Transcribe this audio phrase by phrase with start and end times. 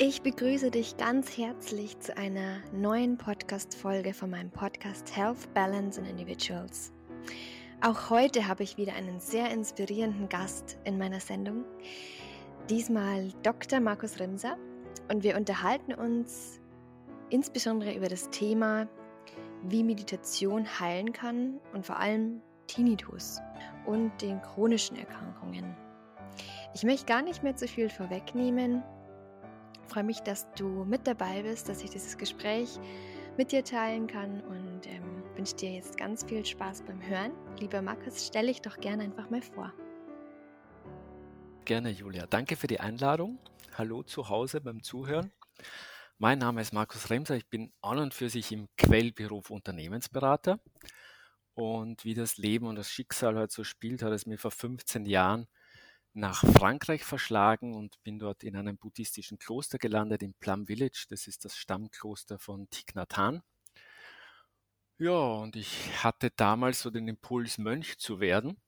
[0.00, 6.08] Ich begrüße dich ganz herzlich zu einer neuen Podcast-Folge von meinem Podcast Health, Balance and
[6.08, 6.92] Individuals.
[7.80, 11.64] Auch heute habe ich wieder einen sehr inspirierenden Gast in meiner Sendung.
[12.70, 13.80] Diesmal Dr.
[13.80, 14.56] Markus Rimser
[15.10, 16.60] und wir unterhalten uns
[17.30, 18.86] insbesondere über das Thema,
[19.64, 23.40] wie Meditation heilen kann und vor allem Tinnitus
[23.84, 25.76] und den chronischen Erkrankungen.
[26.72, 28.84] Ich möchte gar nicht mehr zu viel vorwegnehmen
[29.88, 32.78] freue mich, dass du mit dabei bist, dass ich dieses Gespräch
[33.36, 37.32] mit dir teilen kann und ähm, wünsche dir jetzt ganz viel Spaß beim Hören.
[37.58, 39.72] Lieber Markus, stelle ich doch gerne einfach mal vor.
[41.64, 42.26] Gerne, Julia.
[42.26, 43.38] Danke für die Einladung.
[43.76, 45.32] Hallo zu Hause beim Zuhören.
[46.18, 47.36] Mein Name ist Markus Remser.
[47.36, 50.58] Ich bin an und für sich im Quellberuf Unternehmensberater.
[51.54, 55.06] Und wie das Leben und das Schicksal halt so spielt, hat es mir vor 15
[55.06, 55.46] Jahren
[56.18, 61.06] nach Frankreich verschlagen und bin dort in einem buddhistischen Kloster gelandet, in Plum Village.
[61.08, 63.42] Das ist das Stammkloster von Thich Nhat Hanh.
[64.98, 68.60] Ja, und ich hatte damals so den Impuls, Mönch zu werden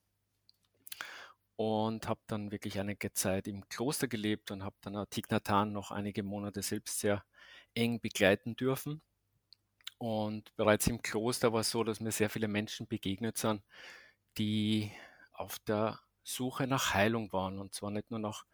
[1.57, 5.73] und habe dann wirklich einige Zeit im Kloster gelebt und habe dann Thich Nhat Hanh
[5.73, 7.25] noch einige Monate selbst sehr
[7.75, 9.03] eng begleiten dürfen.
[9.99, 13.63] Und bereits im Kloster war es so, dass mir sehr viele Menschen begegnet sind,
[14.39, 14.93] die
[15.33, 16.01] auf der
[16.35, 17.59] Suche nach Heilung waren.
[17.59, 18.45] Und zwar nicht nur nach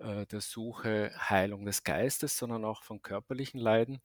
[0.00, 4.00] äh, der Suche Heilung des Geistes, sondern auch von körperlichen Leiden.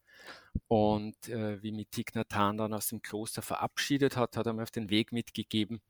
[0.68, 4.54] Und äh, wie mich Thich Nhat Hanh dann aus dem Kloster verabschiedet hat, hat er
[4.54, 5.82] mir auf den Weg mitgegeben,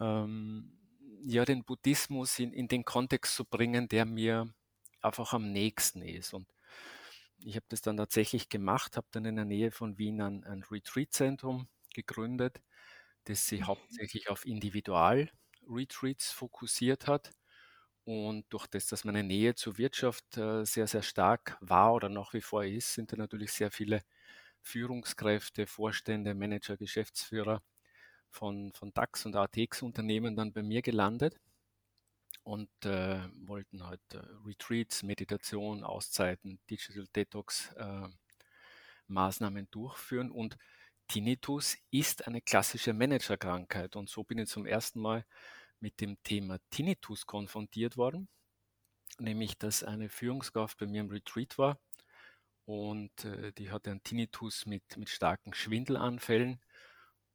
[0.00, 0.72] ähm,
[1.22, 4.52] ja, den Buddhismus in, in den Kontext zu bringen, der mir
[5.02, 6.32] einfach am nächsten ist.
[6.32, 6.48] Und
[7.40, 10.62] ich habe das dann tatsächlich gemacht, habe dann in der Nähe von Wien ein, ein
[10.62, 12.62] Retreat-Zentrum gegründet,
[13.24, 13.66] das sich mhm.
[13.66, 15.30] hauptsächlich auf Individual-
[15.68, 17.32] Retreats fokussiert hat.
[18.04, 22.32] Und durch das, dass meine Nähe zur Wirtschaft äh, sehr, sehr stark war oder nach
[22.32, 24.02] wie vor ist, sind da natürlich sehr viele
[24.62, 27.62] Führungskräfte, Vorstände, Manager, Geschäftsführer
[28.30, 31.38] von, von DAX und ATX-Unternehmen dann bei mir gelandet
[32.44, 38.08] und äh, wollten halt äh, Retreats, Meditation, Auszeiten, Digital Detox äh,
[39.06, 40.30] Maßnahmen durchführen.
[40.30, 40.56] Und
[41.08, 43.96] Tinnitus ist eine klassische Managerkrankheit.
[43.96, 45.24] Und so bin ich zum ersten Mal
[45.80, 48.28] mit dem Thema Tinnitus konfrontiert worden,
[49.18, 51.80] nämlich dass eine Führungskraft bei mir im Retreat war
[52.64, 56.60] und äh, die hatte einen Tinnitus mit, mit starken Schwindelanfällen.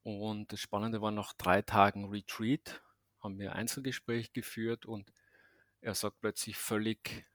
[0.03, 2.83] Und das Spannende war, nach drei Tagen Retreat
[3.19, 5.11] haben wir ein Einzelgespräch geführt und
[5.81, 7.25] er sagt plötzlich völlig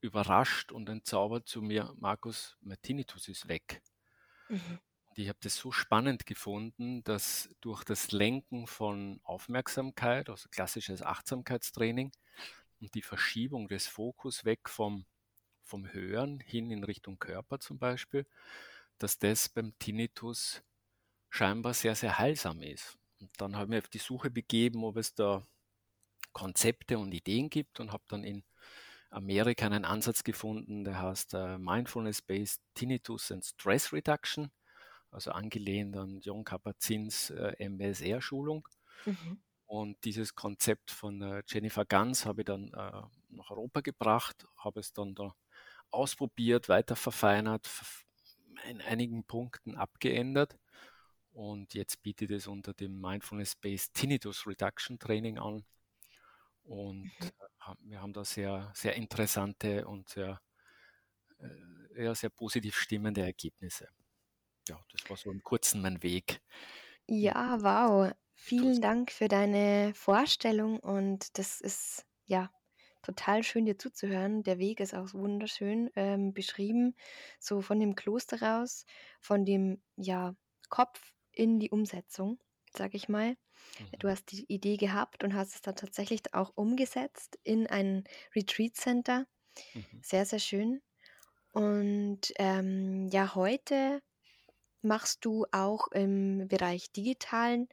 [0.00, 3.82] überrascht und entzaubert zu mir, Markus, mein Tinnitus ist weg.
[4.48, 4.78] Mhm
[5.18, 12.12] ich habe das so spannend gefunden, dass durch das Lenken von Aufmerksamkeit, also klassisches Achtsamkeitstraining
[12.80, 15.06] und die Verschiebung des Fokus weg vom,
[15.64, 18.26] vom Hören hin in Richtung Körper zum Beispiel,
[18.98, 20.62] dass das beim Tinnitus
[21.30, 22.96] scheinbar sehr, sehr heilsam ist.
[23.20, 25.44] Und dann habe ich mich auf die Suche begeben, ob es da
[26.32, 28.44] Konzepte und Ideen gibt und habe dann in
[29.10, 34.52] Amerika einen Ansatz gefunden, der heißt uh, Mindfulness-Based Tinnitus and Stress Reduction
[35.10, 38.68] also angelehnt an John Kabat-Zins äh, MBSR-Schulung.
[39.04, 39.40] Mhm.
[39.66, 44.80] Und dieses Konzept von äh, Jennifer Ganz habe ich dann äh, nach Europa gebracht, habe
[44.80, 45.34] es dann da
[45.90, 47.68] ausprobiert, weiter verfeinert,
[48.68, 50.58] in einigen Punkten abgeändert.
[51.32, 55.64] Und jetzt biete ich das unter dem Mindfulness-Based Tinnitus Reduction Training an.
[56.64, 57.10] Und mhm.
[57.20, 60.40] Äh, wir haben da sehr, sehr interessante und sehr,
[61.40, 63.88] äh, ja, sehr positiv stimmende Ergebnisse
[64.68, 66.40] ja, das war so im Kurzen mein Weg.
[67.06, 68.12] Ja, wow.
[68.34, 72.50] Vielen Dank für deine Vorstellung und das ist ja
[73.02, 74.42] total schön dir zuzuhören.
[74.42, 76.94] Der Weg ist auch wunderschön ähm, beschrieben,
[77.40, 78.84] so von dem Kloster raus,
[79.20, 80.36] von dem ja
[80.68, 82.38] Kopf in die Umsetzung,
[82.76, 83.36] sag ich mal.
[83.98, 84.10] Du mhm.
[84.12, 88.04] hast die Idee gehabt und hast es dann tatsächlich auch umgesetzt in ein
[88.36, 89.26] Retreat Center.
[89.74, 90.00] Mhm.
[90.02, 90.80] Sehr, sehr schön.
[91.52, 94.00] Und ähm, ja, heute
[94.82, 97.68] Machst du auch im Bereich Digitalen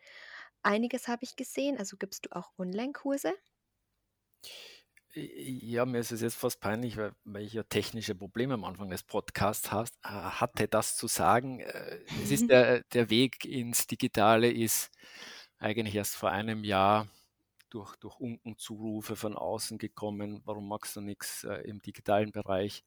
[0.64, 1.78] einiges, habe ich gesehen.
[1.78, 3.34] Also gibst du auch Online-Kurse?
[5.18, 8.90] Ja, mir ist es jetzt fast peinlich, weil, weil ich ja technische Probleme am Anfang
[8.90, 11.62] des Podcasts hast, hatte, das zu sagen.
[11.62, 14.92] Äh, es ist der, der Weg ins Digitale ist
[15.58, 17.08] eigentlich erst vor einem Jahr
[17.70, 20.42] durch, durch Unkenzurufe von außen gekommen.
[20.46, 22.84] Warum magst du nichts äh, im digitalen Bereich?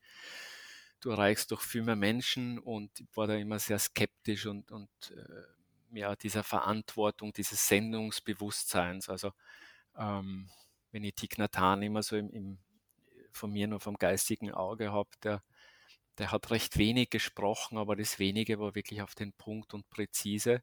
[1.00, 4.90] Du erreichst doch viel mehr Menschen und ich war da immer sehr skeptisch und, und
[5.10, 9.08] äh, ja, dieser Verantwortung, dieses Sendungsbewusstseins.
[9.08, 9.32] Also
[9.96, 10.50] ähm,
[10.92, 12.58] wenn ich Thich Nhat Hanh immer so im, im
[13.32, 15.42] von mir nur vom geistigen Auge habe, der,
[16.18, 20.62] der hat recht wenig gesprochen, aber das wenige war wirklich auf den Punkt und präzise.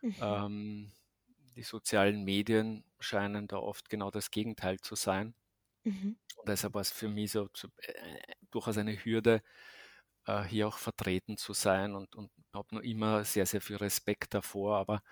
[0.00, 0.14] Mhm.
[0.20, 0.92] Ähm,
[1.56, 5.34] die sozialen Medien scheinen da oft genau das Gegenteil zu sein.
[5.84, 6.16] Mhm.
[6.36, 7.48] Und deshalb war es für mich so
[7.78, 8.18] äh,
[8.50, 9.42] durchaus eine Hürde,
[10.26, 14.34] äh, hier auch vertreten zu sein und, und habe noch immer sehr, sehr viel Respekt
[14.34, 14.78] davor.
[14.78, 15.02] Aber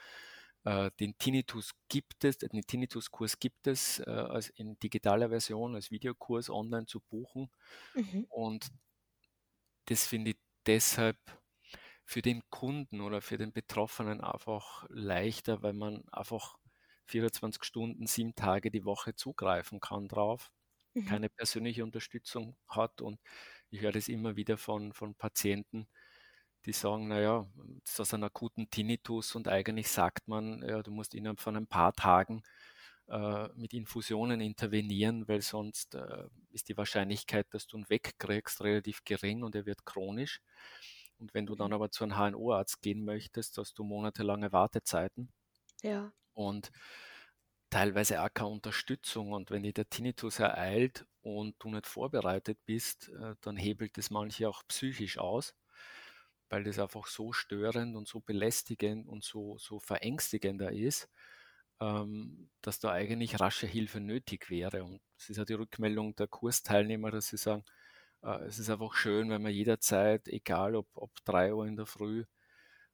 [0.65, 5.91] äh, den Tinnitus gibt es, den Tinnitus-Kurs gibt es äh, als in digitaler Version, als
[5.91, 7.51] Videokurs online zu buchen.
[7.95, 8.27] Mhm.
[8.29, 8.71] Und
[9.87, 10.37] das finde ich
[10.67, 11.19] deshalb
[12.05, 16.57] für den Kunden oder für den Betroffenen einfach leichter, weil man einfach
[17.07, 20.53] 24 Stunden, sieben Tage die Woche zugreifen kann drauf,
[20.95, 21.07] mhm.
[21.07, 23.01] keine persönliche Unterstützung hat.
[23.01, 23.21] Und
[23.71, 25.87] ich höre das immer wieder von, von Patienten,
[26.65, 27.47] die sagen, naja,
[27.85, 31.57] das ist aus einem akuten Tinnitus und eigentlich sagt man, ja, du musst innerhalb von
[31.57, 32.43] ein paar Tagen
[33.09, 39.05] äh, mit Infusionen intervenieren, weil sonst äh, ist die Wahrscheinlichkeit, dass du ihn wegkriegst, relativ
[39.05, 40.41] gering und er wird chronisch.
[41.19, 41.75] Und wenn du dann mhm.
[41.75, 45.33] aber zu einem HNO-Arzt gehen möchtest, hast du monatelange Wartezeiten.
[45.83, 46.13] Ja.
[46.33, 46.71] Und
[47.73, 49.33] teilweise auch keine Unterstützung.
[49.33, 54.11] Und wenn dir der Tinnitus ereilt und du nicht vorbereitet bist, äh, dann hebelt es
[54.11, 55.55] manche auch psychisch aus
[56.53, 61.09] weil das einfach so störend und so belästigend und so, so verängstigender ist,
[61.81, 64.85] ähm, dass da eigentlich rasche Hilfe nötig wäre.
[64.85, 67.65] Und es ist ja die Rückmeldung der Kursteilnehmer, dass sie sagen,
[68.23, 71.87] äh, es ist einfach schön, wenn man jederzeit, egal ob, ob 3 Uhr in der
[71.87, 72.25] Früh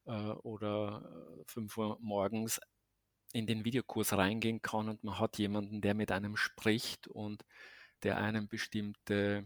[0.06, 1.02] äh, oder
[1.46, 2.60] 5 äh, Uhr morgens,
[3.32, 7.44] in den Videokurs reingehen kann und man hat jemanden, der mit einem spricht und
[8.02, 9.44] der einem bestimmte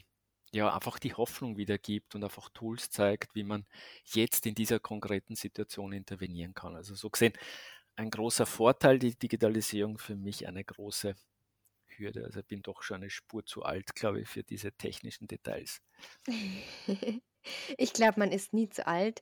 [0.52, 3.66] ja, einfach die Hoffnung wiedergibt und einfach Tools zeigt, wie man
[4.04, 6.76] jetzt in dieser konkreten Situation intervenieren kann.
[6.76, 7.32] Also so gesehen
[7.96, 11.14] ein großer Vorteil, die Digitalisierung für mich eine große
[11.86, 12.24] Hürde.
[12.24, 15.82] Also ich bin doch schon eine Spur zu alt, glaube ich, für diese technischen Details.
[17.78, 19.20] Ich glaube, man ist nie zu alt.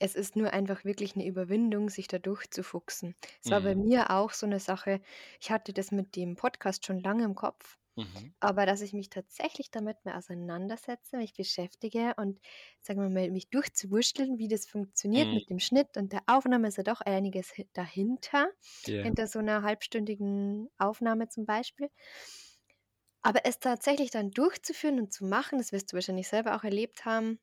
[0.00, 3.16] Es ist nur einfach wirklich eine Überwindung, sich da durchzufuchsen.
[3.42, 3.76] Es war bei mhm.
[3.76, 5.00] mir auch so eine Sache.
[5.40, 8.34] Ich hatte das mit dem Podcast schon lange im Kopf Mhm.
[8.40, 12.40] Aber dass ich mich tatsächlich damit mehr auseinandersetze, mich beschäftige und,
[12.82, 15.34] sagen wir mal, mich durchzuwurschteln, wie das funktioniert Mhm.
[15.34, 18.48] mit dem Schnitt und der Aufnahme, ist ja doch einiges dahinter,
[18.86, 19.04] Ja.
[19.04, 21.90] hinter so einer halbstündigen Aufnahme zum Beispiel.
[23.22, 27.04] Aber es tatsächlich dann durchzuführen und zu machen, das wirst du wahrscheinlich selber auch erlebt
[27.04, 27.40] haben,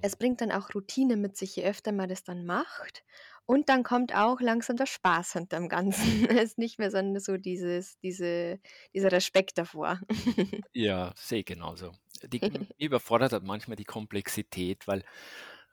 [0.00, 0.16] es mhm.
[0.16, 3.04] bringt dann auch Routine mit sich, je öfter man das dann macht.
[3.46, 6.26] Und dann kommt auch langsam der Spaß hinterm Ganzen.
[6.30, 8.60] Es ist nicht mehr so so dieses diese
[8.94, 10.00] dieser Respekt davor.
[10.74, 11.92] Ja, sehe ich genauso.
[12.24, 12.42] Die
[12.78, 15.04] überfordert halt manchmal die Komplexität, weil,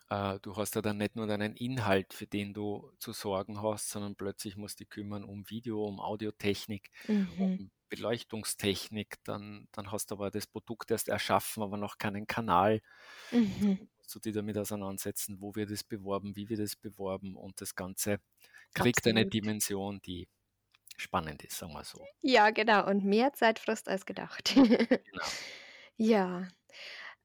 [0.09, 3.89] äh, du hast ja dann nicht nur deinen Inhalt, für den du zu sorgen hast,
[3.89, 7.57] sondern plötzlich musst du dich kümmern um Video, um Audiotechnik, Mhm.
[7.57, 12.81] um Beleuchtungstechnik, dann dann hast du aber das Produkt erst erschaffen, aber noch keinen Kanal.
[13.31, 17.75] Mhm du dich damit auseinandersetzen, wo wird es beworben, wie wird es beworben und das
[17.75, 18.19] Ganze
[18.73, 19.17] kriegt Absolut.
[19.17, 20.27] eine Dimension, die
[20.97, 22.05] spannend ist, sagen wir so.
[22.21, 22.87] Ja, genau.
[22.87, 24.53] Und mehr Zeit frisst als gedacht.
[24.55, 25.25] genau.
[25.97, 26.49] Ja.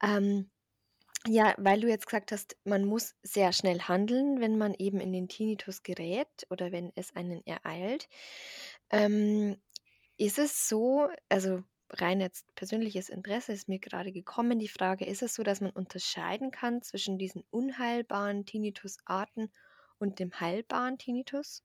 [0.00, 0.48] Ähm,
[1.26, 5.12] ja, weil du jetzt gesagt hast, man muss sehr schnell handeln, wenn man eben in
[5.12, 8.08] den Tinnitus gerät oder wenn es einen ereilt.
[8.90, 9.60] Ähm,
[10.16, 14.58] ist es so, also rein jetzt persönliches Interesse ist mir gerade gekommen.
[14.58, 19.52] Die Frage, ist es so, dass man unterscheiden kann zwischen diesen unheilbaren Tinnitusarten
[19.98, 21.62] und dem heilbaren Tinnitus?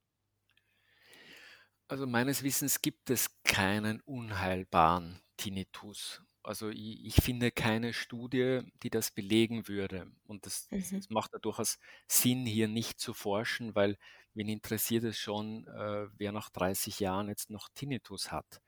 [1.88, 6.22] Also meines Wissens gibt es keinen unheilbaren Tinnitus.
[6.42, 10.12] Also ich, ich finde keine Studie, die das belegen würde.
[10.26, 10.84] Und das, mhm.
[10.92, 13.98] das macht ja durchaus Sinn, hier nicht zu forschen, weil
[14.34, 18.62] wen interessiert es schon, äh, wer nach 30 Jahren jetzt noch Tinnitus hat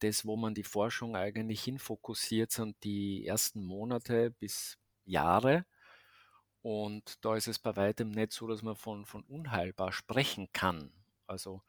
[0.00, 5.66] das, wo man die Forschung eigentlich hinfokussiert, sind die ersten Monate bis Jahre.
[6.62, 10.92] Und da ist es bei weitem nicht so, dass man von, von unheilbar sprechen kann.
[11.26, 11.62] Also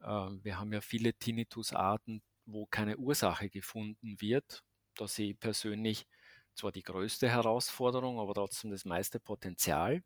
[0.00, 4.62] äh, wir haben ja viele Tinnitusarten, wo keine Ursache gefunden wird.
[4.96, 6.06] Da sehe ich persönlich
[6.54, 10.02] zwar die größte Herausforderung, aber trotzdem das meiste Potenzial.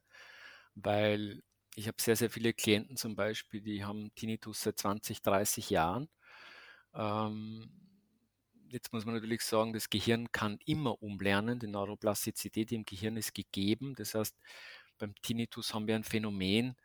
[0.75, 1.43] weil
[1.77, 6.09] ich habe sehr, sehr viele Klienten zum Beispiel, die haben Tinnitus seit 20, 30 Jahren.
[6.95, 7.69] Ähm,
[8.69, 11.59] jetzt muss man natürlich sagen, das Gehirn kann immer umlernen.
[11.59, 13.93] Die Neuroplastizität im Gehirn ist gegeben.
[13.95, 14.35] Das heißt,
[14.97, 16.75] beim Tinnitus haben wir ein Phänomen,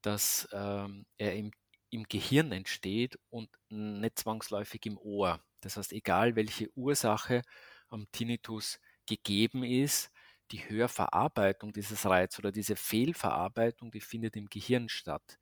[0.00, 1.50] dass ähm, er im,
[1.90, 5.40] im Gehirn entsteht und nicht zwangsläufig im Ohr.
[5.60, 7.42] Das heißt, egal welche Ursache
[7.90, 10.10] am Tinnitus gegeben ist,
[10.52, 15.38] die Hörverarbeitung dieses Reiz oder diese Fehlverarbeitung, die findet im Gehirn statt.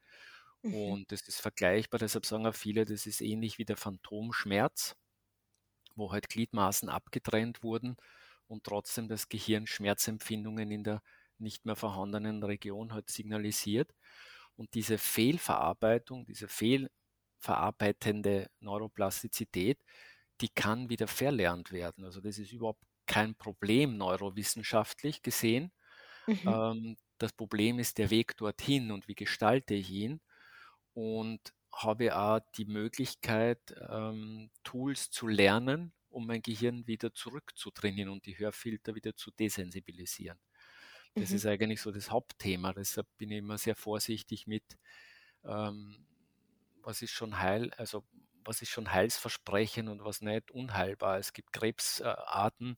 [0.63, 0.75] Mhm.
[0.75, 4.97] Und das ist vergleichbar, deshalb sagen auch viele, das ist ähnlich wie der Phantomschmerz,
[5.95, 7.97] wo halt Gliedmaßen abgetrennt wurden
[8.47, 11.03] und trotzdem das Gehirn Schmerzempfindungen in der
[11.39, 13.95] nicht mehr vorhandenen Region halt signalisiert.
[14.57, 19.79] Und diese Fehlverarbeitung, diese fehlverarbeitende Neuroplastizität,
[20.41, 22.05] die kann wieder verlernt werden.
[22.05, 25.73] Also das ist überhaupt kein Problem neurowissenschaftlich gesehen.
[26.27, 26.41] Mhm.
[26.47, 30.21] Ähm, das Problem ist der Weg dorthin und wie gestalte ich ihn.
[30.93, 38.25] Und habe auch die Möglichkeit, ähm, Tools zu lernen, um mein Gehirn wieder zurückzutrainieren und
[38.25, 40.39] die Hörfilter wieder zu desensibilisieren.
[41.15, 41.37] Das mhm.
[41.37, 42.73] ist eigentlich so das Hauptthema.
[42.73, 44.65] Deshalb bin ich immer sehr vorsichtig mit,
[45.45, 46.07] ähm,
[46.83, 48.05] was ist schon heil, also
[48.47, 51.19] was ist schon Heilsversprechen und was nicht unheilbar.
[51.19, 52.77] Es gibt Krebsarten,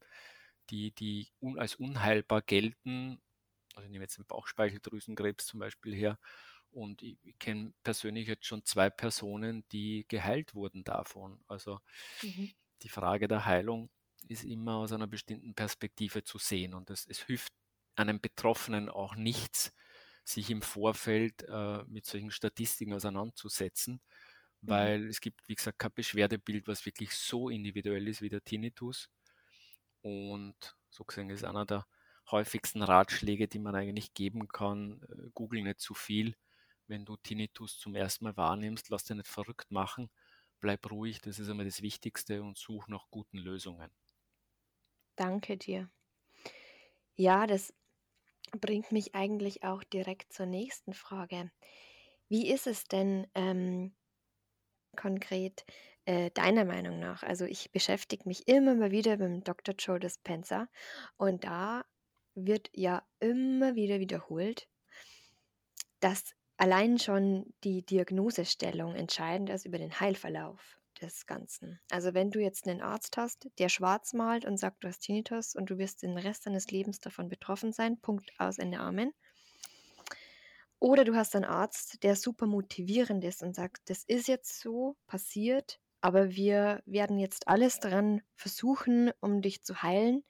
[0.71, 3.21] die, die un, als unheilbar gelten.
[3.75, 6.19] Also ich nehme jetzt den Bauchspeicheldrüsenkrebs zum Beispiel her.
[6.71, 11.41] Und ich, ich kenne persönlich jetzt schon zwei Personen, die geheilt wurden davon.
[11.47, 11.81] Also
[12.23, 12.53] mhm.
[12.83, 13.91] die Frage der Heilung
[14.29, 16.75] ist immer aus einer bestimmten Perspektive zu sehen.
[16.75, 17.53] Und es, es hilft
[17.97, 19.73] einem Betroffenen auch nichts,
[20.25, 24.01] sich im Vorfeld äh, mit solchen Statistiken auseinanderzusetzen,
[24.62, 24.93] Mhm.
[24.93, 29.11] weil es gibt, wie gesagt, kein Beschwerdebild, was wirklich so individuell ist wie der Tinnitus.
[30.03, 31.87] Und so gesehen ist einer der
[32.31, 36.37] häufigsten Ratschläge, die man eigentlich geben kann, äh, google nicht zu viel.
[36.87, 40.11] Wenn du Tinnitus zum ersten Mal wahrnimmst, lass dich nicht verrückt machen,
[40.61, 43.91] bleib ruhig, das ist immer das Wichtigste und such nach guten Lösungen.
[45.17, 45.91] Danke dir.
[47.17, 47.75] Ja, das
[48.53, 51.53] bringt mich eigentlich auch direkt zur nächsten Frage.
[52.29, 53.95] Wie ist es denn, ähm,
[54.97, 55.64] konkret
[56.04, 57.23] äh, deiner Meinung nach?
[57.23, 59.75] Also ich beschäftige mich immer mal wieder mit dem Dr.
[59.78, 60.68] Joe Dispenza
[61.16, 61.85] und da
[62.35, 64.68] wird ja immer wieder wiederholt,
[66.00, 71.80] dass allein schon die Diagnosestellung entscheidend ist über den Heilverlauf des Ganzen.
[71.90, 75.54] Also wenn du jetzt einen Arzt hast, der schwarz malt und sagt, du hast Tinnitus
[75.54, 79.12] und du wirst den Rest deines Lebens davon betroffen sein, Punkt aus Ende Amen,
[80.80, 84.97] oder du hast einen Arzt, der super motivierend ist und sagt, das ist jetzt so
[85.06, 90.25] passiert, aber wir werden jetzt alles daran versuchen, um dich zu heilen.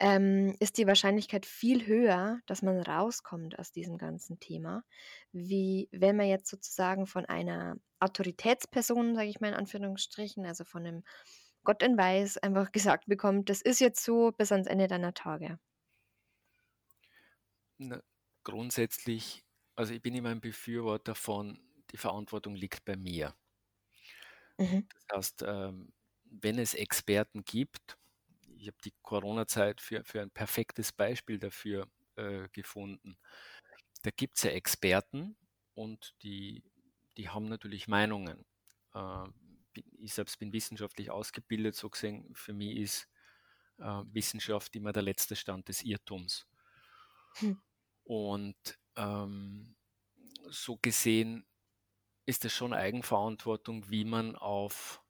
[0.00, 4.82] Ähm, ist die Wahrscheinlichkeit viel höher, dass man rauskommt aus diesem ganzen Thema,
[5.32, 10.84] wie wenn man jetzt sozusagen von einer Autoritätsperson, sage ich mal in Anführungsstrichen, also von
[10.84, 11.04] einem
[11.64, 15.58] Gott in Weiß, einfach gesagt bekommt, das ist jetzt so bis ans Ende deiner Tage.
[18.44, 21.58] Grundsätzlich, also ich bin immer ein Befürworter von,
[21.90, 23.34] die Verantwortung liegt bei mir.
[24.58, 24.88] Mhm.
[25.08, 25.92] Das heißt, ähm,
[26.24, 27.96] wenn es Experten gibt,
[28.56, 33.16] ich habe die Corona-Zeit für, für ein perfektes Beispiel dafür äh, gefunden.
[34.02, 35.36] Da gibt es ja Experten
[35.74, 36.64] und die,
[37.16, 38.44] die haben natürlich Meinungen.
[38.94, 39.26] Äh,
[39.98, 43.08] ich selbst bin wissenschaftlich ausgebildet, so gesehen, für mich ist
[43.78, 46.46] äh, Wissenschaft immer der letzte Stand des Irrtums.
[47.40, 47.60] Hm.
[48.04, 49.74] Und ähm,
[50.48, 51.46] so gesehen
[52.26, 55.02] ist es schon Eigenverantwortung, wie man auf,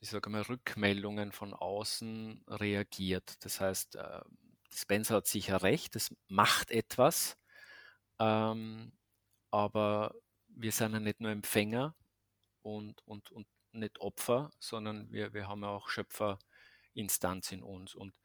[0.00, 3.44] ich sage mal, Rückmeldungen von außen reagiert.
[3.44, 4.20] Das heißt, äh,
[4.72, 7.38] Spencer hat sicher recht, es macht etwas,
[8.18, 8.92] ähm,
[9.50, 10.14] aber
[10.48, 11.94] wir sind ja nicht nur Empfänger
[12.62, 17.94] und, und, und nicht Opfer, sondern wir, wir haben ja auch Schöpferinstanz in uns.
[17.94, 18.16] Und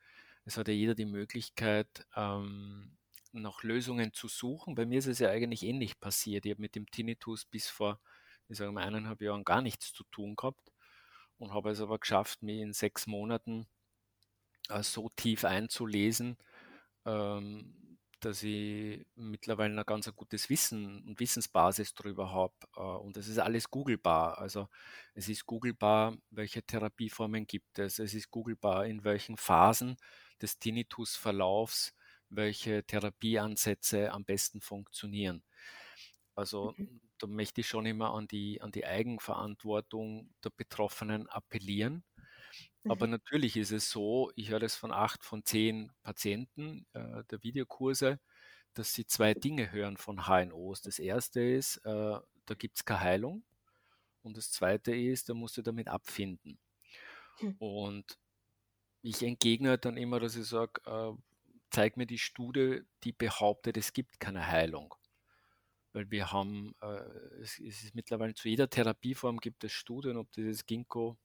[0.46, 2.99] es hat ja jeder die Möglichkeit, ähm,
[3.32, 4.76] nach Lösungen zu suchen.
[4.76, 6.46] Bei mir ist es ja eigentlich ähnlich passiert.
[6.46, 8.00] Ich habe mit dem Tinnitus bis vor,
[8.48, 10.72] ich sage mal, eineinhalb Jahren gar nichts zu tun gehabt
[11.38, 13.68] und habe es aber geschafft, mich in sechs Monaten
[14.70, 16.38] äh, so tief einzulesen,
[17.06, 22.54] ähm, dass ich mittlerweile ein ganz gutes Wissen und Wissensbasis darüber habe.
[22.76, 24.38] Äh, und es ist alles googlebar.
[24.40, 24.68] Also
[25.14, 28.00] es ist googlebar, welche Therapieformen gibt es.
[28.00, 29.98] Es ist googlebar, in welchen Phasen
[30.42, 31.94] des Tinnitusverlaufs,
[32.30, 35.44] welche Therapieansätze am besten funktionieren.
[36.36, 37.00] Also Mhm.
[37.20, 42.04] da möchte ich schon immer an die, an die Eigenverantwortung der Betroffenen appellieren.
[42.88, 43.10] Aber Mhm.
[43.10, 48.20] natürlich ist es so, ich höre das von acht von zehn Patienten äh, der Videokurse,
[48.74, 50.82] dass sie zwei Dinge hören von HNOs.
[50.82, 53.46] Das erste ist, äh, da gibt es keine Heilung.
[54.24, 56.60] Und das zweite ist, da musst du damit abfinden.
[57.42, 57.50] Hm.
[57.58, 58.18] Und
[59.02, 61.14] ich entgegne dann immer, dass ich sage, äh,
[61.70, 64.96] zeig mir die Studie, die behauptet, es gibt keine Heilung.
[65.94, 66.88] Weil wir haben, äh,
[67.42, 71.18] es, es ist mittlerweile zu jeder Therapieform gibt es Studien, ob dieses Ginkgo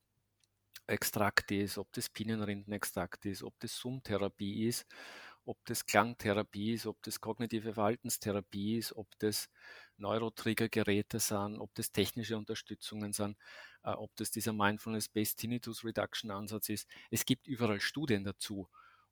[0.87, 4.87] Extrakt ist, ob das Pinienrindenextrakt ist, ob das Summtherapie ist,
[5.47, 9.49] ob das Klangtherapie ist, ob das kognitive Verhaltenstherapie ist, ob das
[9.97, 13.39] Neurotriggergeräte sind, ob das technische Unterstützungen sind,
[13.83, 16.89] äh, ob das dieser Mindfulness-Based Tinnitus Reduction Ansatz ist.
[17.11, 18.69] Es gibt überall Studien dazu.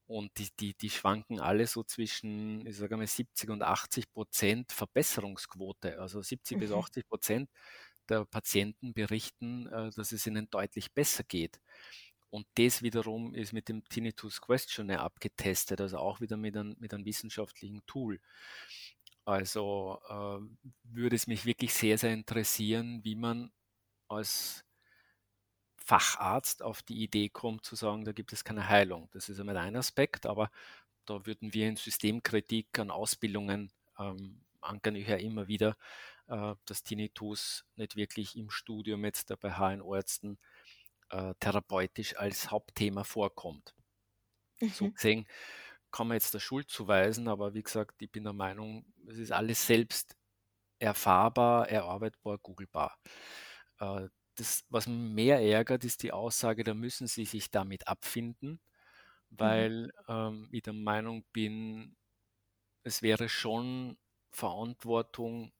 [0.06, 4.72] Und die, die, die schwanken alle so zwischen, ich sage mal, 70 und 80 Prozent
[4.72, 5.98] Verbesserungsquote.
[6.00, 6.72] Also 70 bis Mhm.
[6.72, 7.50] 80 Prozent
[8.08, 11.60] der Patienten berichten, äh, dass es ihnen deutlich besser geht.
[12.30, 16.94] Und das wiederum ist mit dem Tinnitus Questionnaire abgetestet, also auch wieder mit einem, mit
[16.94, 18.20] einem wissenschaftlichen Tool.
[19.24, 20.40] Also äh,
[20.82, 23.52] würde es mich wirklich sehr, sehr interessieren, wie man
[24.08, 24.64] als
[25.84, 29.08] Facharzt auf die Idee kommt zu sagen, da gibt es keine Heilung.
[29.12, 30.50] Das ist einmal ein Aspekt, aber
[31.06, 35.76] da würden wir in Systemkritik an Ausbildungen ähm, ankern ich ja immer wieder,
[36.28, 40.38] äh, dass Tinnitus nicht wirklich im Studium jetzt bei HNO-Ärzten
[41.10, 43.74] äh, therapeutisch als Hauptthema vorkommt.
[44.70, 44.94] So Mhm.
[44.94, 45.26] gesehen
[45.90, 49.32] kann man jetzt der Schuld zuweisen, aber wie gesagt, ich bin der Meinung, es ist
[49.32, 50.16] alles selbst
[50.80, 52.98] erfahrbar, erarbeitbar, googelbar.
[53.80, 58.60] Äh, das, was mehr ärgert, ist die Aussage, da müssen Sie sich damit abfinden,
[59.40, 59.66] Mhm.
[59.70, 61.96] weil ähm, ich der Meinung bin,
[62.84, 63.98] es wäre schon
[64.32, 65.52] Verantwortung,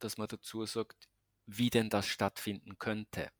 [0.00, 1.08] dass man dazu sagt,
[1.46, 3.30] wie denn das stattfinden könnte.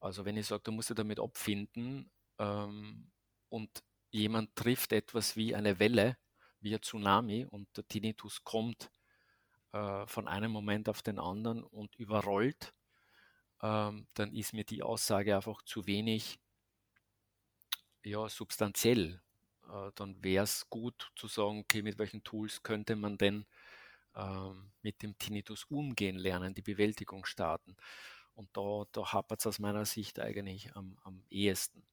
[0.00, 3.10] Also wenn ich sage, du musst dich damit abfinden ähm,
[3.48, 6.18] und jemand trifft etwas wie eine Welle,
[6.60, 8.90] wie ein Tsunami und der Tinnitus kommt
[9.72, 12.74] äh, von einem Moment auf den anderen und überrollt,
[13.62, 16.38] ähm, dann ist mir die Aussage einfach zu wenig
[18.04, 19.20] ja, substanziell.
[19.68, 23.46] Äh, dann wäre es gut zu sagen, okay, mit welchen Tools könnte man denn
[24.14, 27.76] ähm, mit dem Tinnitus umgehen lernen, die Bewältigung starten.
[28.34, 31.86] Und da, da hapert es aus meiner Sicht eigentlich am, am ehesten.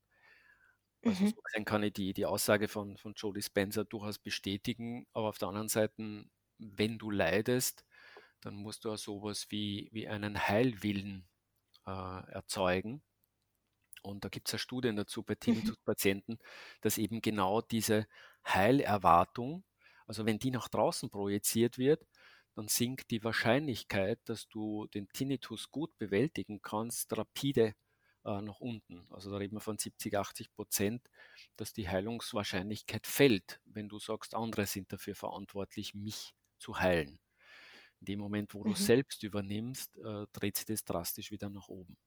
[1.06, 1.34] Also Mhm.
[1.36, 5.50] so kann ich die, die Aussage von, von Joe Dispenza durchaus bestätigen, aber auf der
[5.50, 6.26] anderen Seite,
[6.60, 7.86] wenn du leidest,
[8.42, 11.28] dann musst du auch sowas wie, wie einen Heilwillen
[11.86, 11.92] äh,
[12.32, 13.04] erzeugen.
[14.02, 15.74] Und da gibt es ja Studien dazu bei Mhm.
[15.76, 16.38] Tinnitus-Patienten,
[16.82, 18.08] dass eben genau diese
[18.48, 19.64] Heilerwartung,
[20.08, 22.06] also wenn die nach draußen projiziert wird,
[22.56, 27.76] dann sinkt die Wahrscheinlichkeit, dass du den Tinnitus gut bewältigen kannst, rapide
[28.26, 29.08] äh, nach unten.
[29.10, 31.10] Also da reden wir von 70, 80 Prozent,
[31.56, 37.20] dass die Heilungswahrscheinlichkeit fällt, wenn du sagst, andere sind dafür verantwortlich, mich zu heilen.
[38.04, 38.76] In dem Moment, wo du Mhm.
[38.76, 41.98] selbst übernimmst, äh, dreht sich das drastisch wieder nach oben.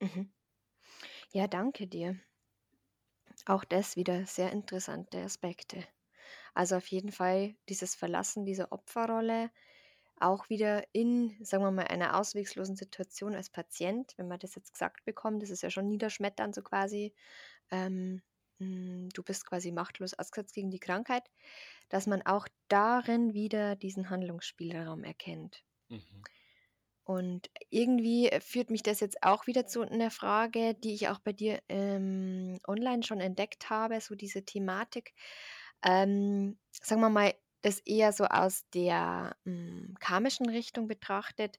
[0.00, 0.32] Mhm.
[1.32, 2.20] Ja, danke dir.
[3.46, 5.84] Auch das wieder sehr interessante Aspekte.
[6.54, 9.50] Also auf jeden Fall dieses Verlassen dieser Opferrolle,
[10.20, 14.72] auch wieder in, sagen wir mal, einer auswegslosen Situation als Patient, wenn man das jetzt
[14.72, 17.14] gesagt bekommt, das ist ja schon niederschmetternd so quasi,
[17.70, 18.22] ähm,
[18.58, 21.24] hm, du bist quasi machtlos ausgesetzt gegen die Krankheit,
[21.88, 25.64] dass man auch darin wieder diesen Handlungsspielraum erkennt.
[25.88, 26.24] Mhm.
[27.04, 31.20] Und irgendwie äh, führt mich das jetzt auch wieder zu einer Frage, die ich auch
[31.20, 35.14] bei dir ähm, online schon entdeckt habe, so diese Thematik.
[35.82, 41.58] Ähm, sagen wir mal, das eher so aus der hm, karmischen Richtung betrachtet.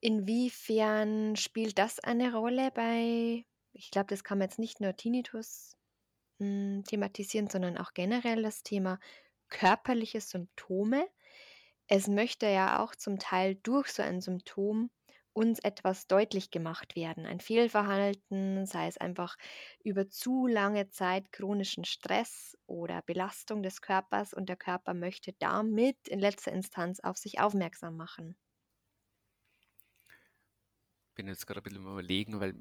[0.00, 5.76] Inwiefern spielt das eine Rolle bei, ich glaube, das kann man jetzt nicht nur Tinnitus
[6.40, 8.98] hm, thematisieren, sondern auch generell das Thema
[9.48, 11.08] körperliche Symptome.
[11.86, 14.90] Es möchte ja auch zum Teil durch so ein Symptom
[15.34, 17.24] uns etwas deutlich gemacht werden.
[17.26, 19.36] Ein Fehlverhalten, sei es einfach
[19.84, 26.08] über zu lange Zeit chronischen Stress oder Belastung des Körpers und der Körper möchte damit
[26.08, 28.36] in letzter Instanz auf sich aufmerksam machen.
[31.14, 32.54] bin jetzt gerade ein bisschen überlegen, weil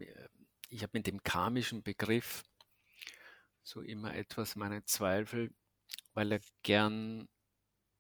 [0.72, 2.44] ich habe mit dem karmischen Begriff
[3.64, 5.54] so immer etwas meine Zweifel,
[6.14, 7.28] weil er gern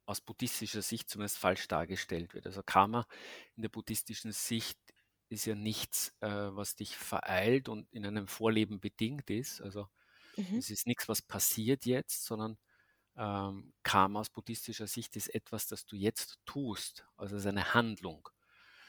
[0.06, 2.48] aus buddhistischer Sicht zumindest falsch dargestellt wird.
[2.48, 3.08] Also Karma
[3.56, 4.80] in der buddhistischen Sicht
[5.30, 9.62] ist ja nichts, äh, was dich vereilt und in einem Vorleben bedingt ist.
[9.62, 9.88] Also
[10.38, 10.58] Mhm.
[10.58, 12.58] Es ist nichts, was passiert jetzt, sondern
[13.18, 17.06] ähm, Karma aus buddhistischer Sicht ist etwas, das du jetzt tust.
[17.18, 18.28] Also es ist eine Handlung,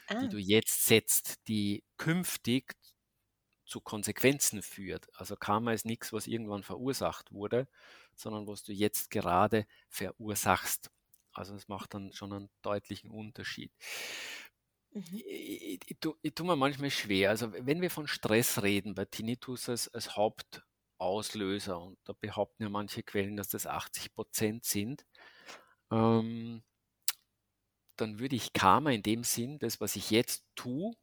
[0.07, 0.21] ah.
[0.21, 2.75] die du jetzt setzt, die künftig
[3.65, 5.07] zu Konsequenzen führt.
[5.17, 7.67] Also Karma ist nichts, was irgendwann verursacht wurde,
[8.15, 10.91] sondern was du jetzt gerade verursachst.
[11.31, 13.71] Also es macht dann schon einen deutlichen Unterschied.
[14.91, 15.03] Mhm.
[15.11, 17.29] Ich, ich, ich, ich tue mir manchmal schwer.
[17.29, 22.69] Also wenn wir von Stress reden bei Tinnitus als, als Hauptauslöser, und da behaupten ja
[22.69, 25.05] manche Quellen, dass das 80 Prozent sind,
[25.91, 26.63] ähm,
[27.95, 30.93] dann würde ich Karma in dem Sinn, das, was ich jetzt tue,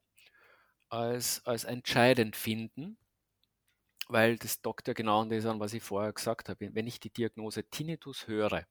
[0.91, 2.99] als, als entscheidend finden,
[4.09, 6.75] weil das dockt ja genau an das an, was ich vorher gesagt habe.
[6.75, 8.67] Wenn ich die Diagnose Tinnitus höre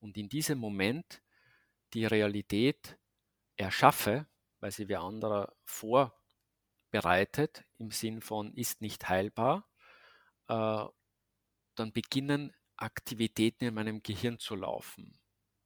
[0.00, 1.22] und in diesem Moment
[1.94, 2.98] die Realität
[3.56, 4.26] erschaffe,
[4.60, 5.54] weil sie wie anderer
[6.90, 9.68] vorbereitet, im Sinn von ist nicht heilbar,
[10.48, 10.84] äh,
[11.76, 15.18] dann beginnen Aktivitäten in meinem Gehirn zu laufen.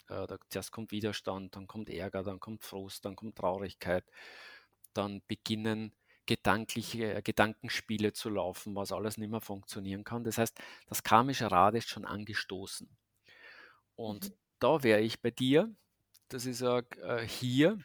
[0.09, 4.05] Äh, da, zuerst kommt Widerstand, dann kommt Ärger, dann kommt Frust, dann kommt Traurigkeit,
[4.99, 5.93] dann beginnen
[6.27, 10.25] gedankliche äh, Gedankenspiele zu laufen, was alles nicht mehr funktionieren kann.
[10.25, 12.89] Das heißt, das karmische Rad ist schon angestoßen.
[13.97, 14.35] Und mhm.
[14.59, 15.75] da wäre ich bei dir,
[16.29, 17.79] dass ich sage, äh, hier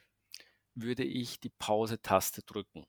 [0.75, 2.85] würde ich die Pause-Taste drücken.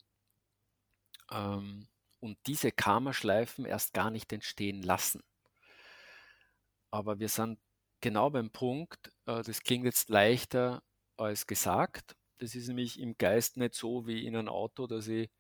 [1.31, 1.87] Ähm,
[2.19, 5.23] und diese Karma-Schleifen erst gar nicht entstehen lassen.
[6.91, 7.61] Aber wir sind
[8.01, 10.83] genau beim Punkt, äh, das klingt jetzt leichter
[11.17, 15.31] als gesagt, das ist nämlich im Geist nicht so wie in einem Auto, dass ich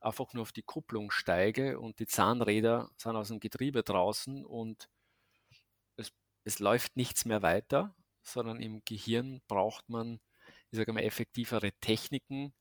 [0.00, 4.88] einfach nur auf die Kupplung steige und die Zahnräder sind aus dem Getriebe draußen und
[5.96, 6.12] es,
[6.44, 10.20] es läuft nichts mehr weiter, sondern im Gehirn braucht man,
[10.70, 12.52] ich sage mal, effektivere Techniken,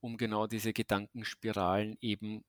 [0.00, 2.44] um genau diese Gedankenspiralen eben,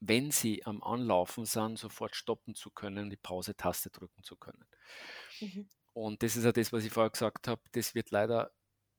[0.00, 4.66] wenn sie am Anlaufen sind, sofort stoppen zu können, die Pause-Taste drücken zu können.
[5.40, 5.68] Mhm.
[5.94, 8.52] Und das ist ja das, was ich vorher gesagt habe, das wird leider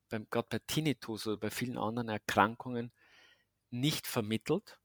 [0.10, 2.91] beim, gerade bei Tinnitus oder bei vielen anderen Erkrankungen
[3.70, 4.80] nicht vermittelt.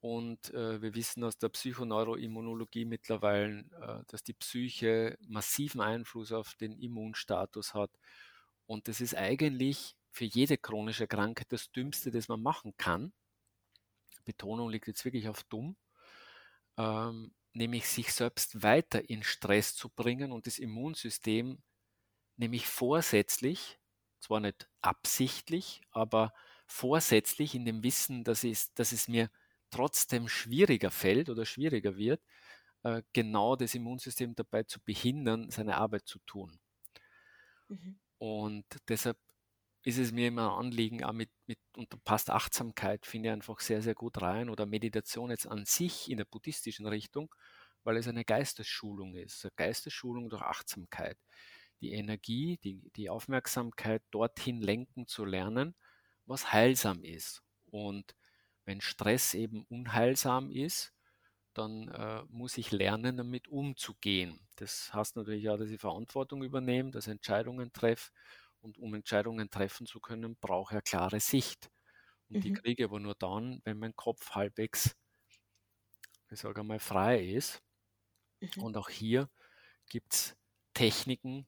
[0.00, 6.54] Und äh, wir wissen aus der Psychoneuroimmunologie mittlerweile, äh, dass die Psyche massiven Einfluss auf
[6.54, 7.90] den Immunstatus hat.
[8.66, 13.12] Und das ist eigentlich für jede chronische Krankheit das Dümmste, das man machen kann.
[14.24, 15.76] Betonung liegt jetzt wirklich auf dumm.
[16.76, 21.60] Ähm, nämlich sich selbst weiter in Stress zu bringen und das Immunsystem
[22.36, 23.78] nämlich vorsätzlich
[24.20, 26.32] zwar nicht absichtlich, aber
[26.66, 29.30] vorsätzlich in dem Wissen, dass es, dass es mir
[29.70, 32.22] trotzdem schwieriger fällt oder schwieriger wird,
[32.82, 36.58] äh, genau das Immunsystem dabei zu behindern, seine Arbeit zu tun.
[37.68, 37.98] Mhm.
[38.18, 39.18] Und deshalb
[39.84, 43.32] ist es mir immer ein Anliegen, auch mit, mit, und da passt Achtsamkeit, finde ich
[43.32, 47.34] einfach sehr, sehr gut rein, oder Meditation jetzt an sich in der buddhistischen Richtung,
[47.84, 51.16] weil es eine Geistesschulung ist, eine Geistesschulung durch Achtsamkeit
[51.80, 55.74] die Energie, die, die Aufmerksamkeit dorthin lenken zu lernen,
[56.26, 57.42] was heilsam ist.
[57.66, 58.14] Und
[58.64, 60.92] wenn Stress eben unheilsam ist,
[61.54, 64.38] dann äh, muss ich lernen, damit umzugehen.
[64.56, 68.12] Das heißt natürlich auch, dass ich Verantwortung übernehme, dass ich Entscheidungen treffe.
[68.60, 71.70] Und um Entscheidungen treffen zu können, brauche ich eine klare Sicht.
[72.28, 72.40] Und mhm.
[72.42, 74.96] die kriege ich aber nur dann, wenn mein Kopf halbwegs,
[76.30, 77.62] ich sage einmal, frei ist.
[78.40, 78.62] Mhm.
[78.62, 79.30] Und auch hier
[79.88, 80.36] gibt es
[80.74, 81.46] Techniken,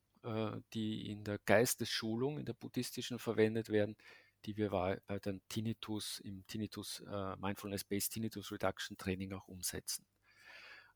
[0.74, 3.96] die in der Geistesschulung, in der buddhistischen verwendet werden,
[4.44, 10.06] die wir bei den Tinnitus, im Tinnitus uh, Mindfulness-Based Tinnitus Reduction Training auch umsetzen.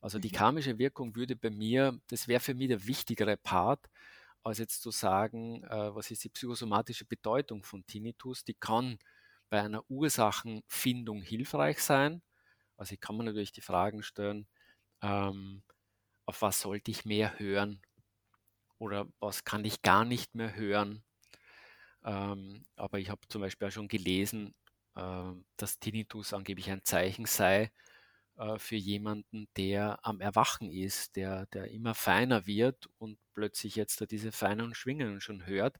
[0.00, 0.32] Also die mhm.
[0.32, 3.88] karmische Wirkung würde bei mir, das wäre für mich der wichtigere Part,
[4.42, 8.44] als jetzt zu sagen, was ist die psychosomatische Bedeutung von Tinnitus.
[8.44, 8.98] Die kann
[9.48, 12.20] bei einer Ursachenfindung hilfreich sein.
[12.76, 14.46] Also ich kann mir natürlich die Fragen stellen,
[15.00, 15.62] ähm,
[16.26, 17.80] auf was sollte ich mehr hören
[18.78, 21.04] oder was kann ich gar nicht mehr hören.
[22.04, 24.54] Ähm, aber ich habe zum Beispiel auch schon gelesen,
[24.94, 27.72] äh, dass Tinnitus angeblich ein Zeichen sei
[28.36, 34.00] äh, für jemanden, der am Erwachen ist, der, der immer feiner wird und plötzlich jetzt
[34.00, 35.78] da diese feinen Schwingungen schon hört.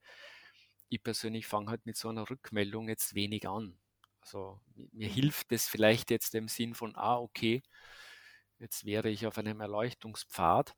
[0.88, 3.78] Ich persönlich fange halt mit so einer Rückmeldung jetzt wenig an.
[4.20, 4.60] Also
[4.92, 7.62] mir hilft es vielleicht jetzt im Sinn von, ah, okay,
[8.58, 10.74] jetzt wäre ich auf einem Erleuchtungspfad.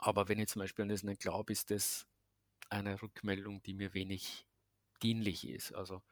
[0.00, 2.06] Aber wenn ich zum Beispiel an das nicht glaube, ist das
[2.70, 4.46] eine Rückmeldung, die mir wenig
[5.02, 5.74] dienlich ist.
[5.74, 6.02] Also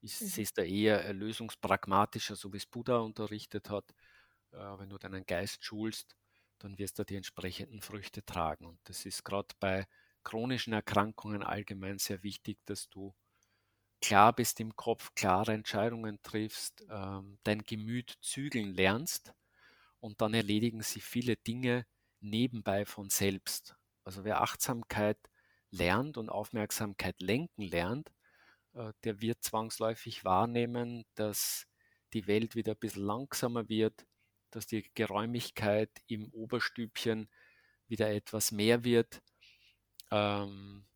[0.00, 0.26] ich mhm.
[0.26, 3.94] sehe es da eher erlösungspragmatischer, so wie es Buddha unterrichtet hat.
[4.52, 6.16] Äh, wenn du deinen Geist schulst,
[6.58, 8.66] dann wirst du die entsprechenden Früchte tragen.
[8.66, 9.86] Und das ist gerade bei
[10.24, 13.14] chronischen Erkrankungen allgemein sehr wichtig, dass du
[14.00, 19.34] klar bist im Kopf, klare Entscheidungen triffst, ähm, dein Gemüt zügeln lernst
[20.00, 21.86] und dann erledigen sie viele Dinge
[22.30, 23.76] nebenbei von selbst.
[24.04, 25.18] Also wer Achtsamkeit
[25.70, 28.12] lernt und Aufmerksamkeit lenken lernt,
[28.74, 31.66] äh, der wird zwangsläufig wahrnehmen, dass
[32.14, 34.06] die Welt wieder ein bisschen langsamer wird,
[34.50, 37.30] dass die Geräumigkeit im Oberstübchen
[37.88, 39.22] wieder etwas mehr wird.
[40.10, 40.86] Ähm,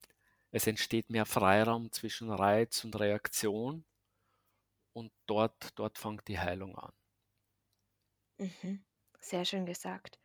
[0.52, 3.86] es entsteht mehr Freiraum zwischen Reiz und Reaktion
[4.92, 6.92] und dort, dort fängt die Heilung an.
[8.38, 8.84] Mhm.
[9.20, 10.19] Sehr schön gesagt.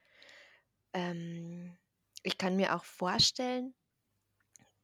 [0.96, 1.78] Ähm,
[2.24, 3.76] ich kann mir auch vorstellen,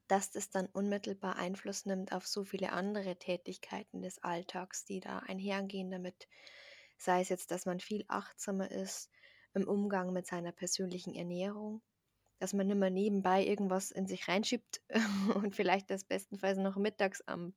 [0.08, 5.20] dass das dann unmittelbar Einfluss nimmt auf so viele andere Tätigkeiten des Alltags, die da
[5.20, 6.28] einhergehen damit.
[6.98, 9.10] Sei es jetzt, dass man viel achtsamer ist
[9.54, 11.82] im Umgang mit seiner persönlichen Ernährung,
[12.40, 14.82] dass man mehr nebenbei irgendwas in sich reinschiebt
[15.36, 17.54] und vielleicht das bestenfalls noch mittags am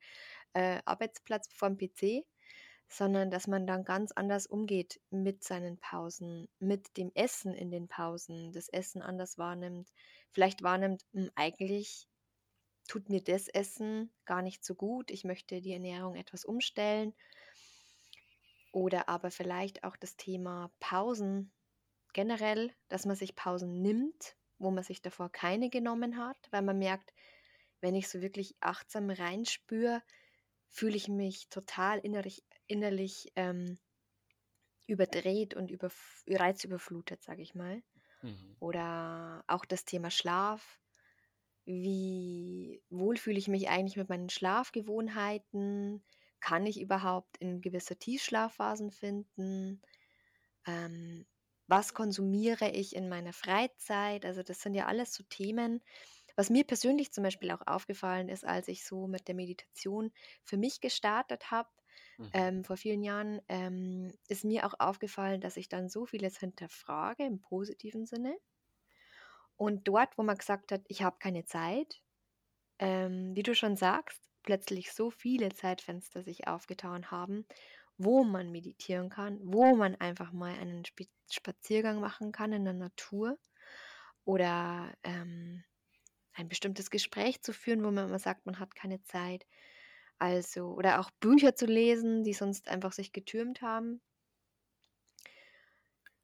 [0.52, 2.24] äh, Arbeitsplatz vorm PC,
[2.96, 7.88] sondern dass man dann ganz anders umgeht mit seinen Pausen, mit dem Essen in den
[7.88, 9.92] Pausen, das Essen anders wahrnimmt,
[10.30, 12.07] vielleicht wahrnimmt, hm, eigentlich
[12.87, 17.14] tut mir das Essen gar nicht so gut, ich möchte die Ernährung etwas umstellen.
[18.72, 21.52] Oder aber vielleicht auch das Thema Pausen
[22.12, 26.78] generell, dass man sich Pausen nimmt, wo man sich davor keine genommen hat, weil man
[26.78, 27.12] merkt,
[27.80, 30.00] wenn ich so wirklich achtsam reinspüre,
[30.68, 33.79] fühle ich mich total innerlich, innerlich ähm,
[34.87, 35.90] überdreht und über,
[36.29, 37.83] reizüberflutet, sage ich mal.
[38.22, 38.57] Mhm.
[38.61, 40.81] Oder auch das Thema Schlaf
[41.66, 46.05] wie wohl fühle ich mich eigentlich mit meinen Schlafgewohnheiten?
[46.40, 49.83] Kann ich überhaupt in gewisse Tiefschlafphasen finden?
[50.66, 51.27] Ähm,
[51.66, 54.27] was konsumiere ich in meiner Freizeit?
[54.27, 55.83] Also das sind ja alles so Themen.
[56.37, 60.12] Was mir persönlich zum Beispiel auch aufgefallen ist, als ich so mit der Meditation
[60.44, 61.70] für mich gestartet habe,
[62.18, 62.31] mhm.
[62.33, 67.24] ähm, vor vielen Jahren, ähm, ist mir auch aufgefallen, dass ich dann so vieles hinterfrage
[67.24, 68.37] im positiven Sinne.
[69.57, 72.00] Und dort, wo man gesagt hat, ich habe keine Zeit,
[72.79, 77.46] ähm, wie du schon sagst, plötzlich so viele Zeitfenster sich aufgetan haben,
[77.96, 80.83] wo man meditieren kann, wo man einfach mal einen
[81.31, 83.38] Spaziergang machen kann in der Natur
[84.24, 85.64] oder ähm,
[86.33, 89.46] ein bestimmtes Gespräch zu führen, wo man immer sagt, man hat keine Zeit.
[90.18, 94.00] Also, oder auch Bücher zu lesen, die sonst einfach sich getürmt haben.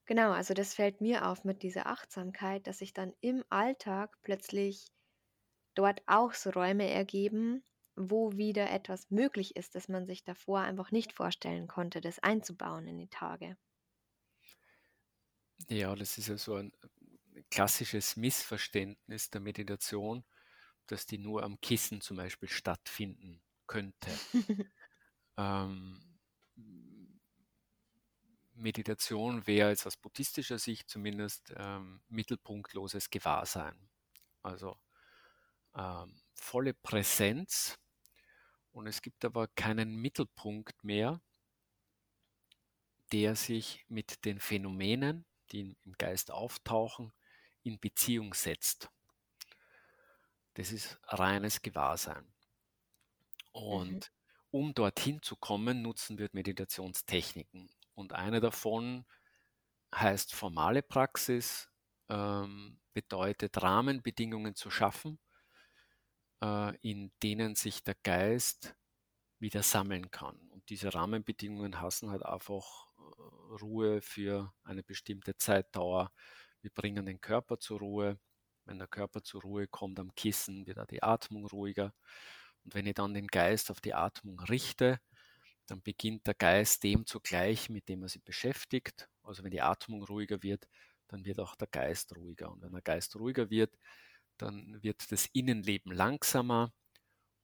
[0.04, 4.88] Genau, also das fällt mir auf mit dieser Achtsamkeit, dass sich dann im Alltag plötzlich
[5.74, 7.64] dort auch so Räume ergeben,
[7.96, 12.88] wo wieder etwas möglich ist, das man sich davor einfach nicht vorstellen konnte, das einzubauen
[12.88, 13.56] in die Tage.
[15.68, 16.72] Ja, das ist ja so ein
[17.50, 20.24] klassisches Missverständnis der Meditation,
[20.86, 24.10] dass die nur am Kissen zum Beispiel stattfinden könnte.
[25.36, 25.96] ähm,
[28.52, 33.88] Meditation wäre jetzt aus buddhistischer Sicht zumindest ähm, mittelpunktloses Gewahrsein.
[34.42, 34.76] Also
[35.76, 37.78] ähm, volle Präsenz
[38.72, 41.22] und es gibt aber keinen Mittelpunkt mehr,
[43.12, 47.12] der sich mit den Phänomenen, die im Geist auftauchen,
[47.62, 48.90] in Beziehung setzt.
[50.54, 52.34] Das ist reines Gewahrsein.
[53.52, 54.00] Und mhm.
[54.50, 57.70] um dorthin zu kommen, nutzen wir Meditationstechniken.
[57.94, 59.04] Und eine davon
[59.94, 61.68] heißt formale Praxis,
[62.08, 65.18] ähm, bedeutet Rahmenbedingungen zu schaffen,
[66.42, 68.74] äh, in denen sich der Geist
[69.38, 70.36] wieder sammeln kann.
[70.50, 76.12] Und diese Rahmenbedingungen hassen halt einfach äh, Ruhe für eine bestimmte Zeitdauer.
[76.60, 78.18] Wir bringen den Körper zur Ruhe.
[78.64, 81.94] Wenn der Körper zur Ruhe kommt am Kissen, wird auch die Atmung ruhiger.
[82.64, 85.00] Und wenn ich dann den Geist auf die Atmung richte,
[85.66, 89.08] dann beginnt der Geist dem zugleich, mit dem er sich beschäftigt.
[89.22, 90.66] Also wenn die Atmung ruhiger wird,
[91.08, 92.50] dann wird auch der Geist ruhiger.
[92.50, 93.76] Und wenn der Geist ruhiger wird,
[94.36, 96.72] dann wird das Innenleben langsamer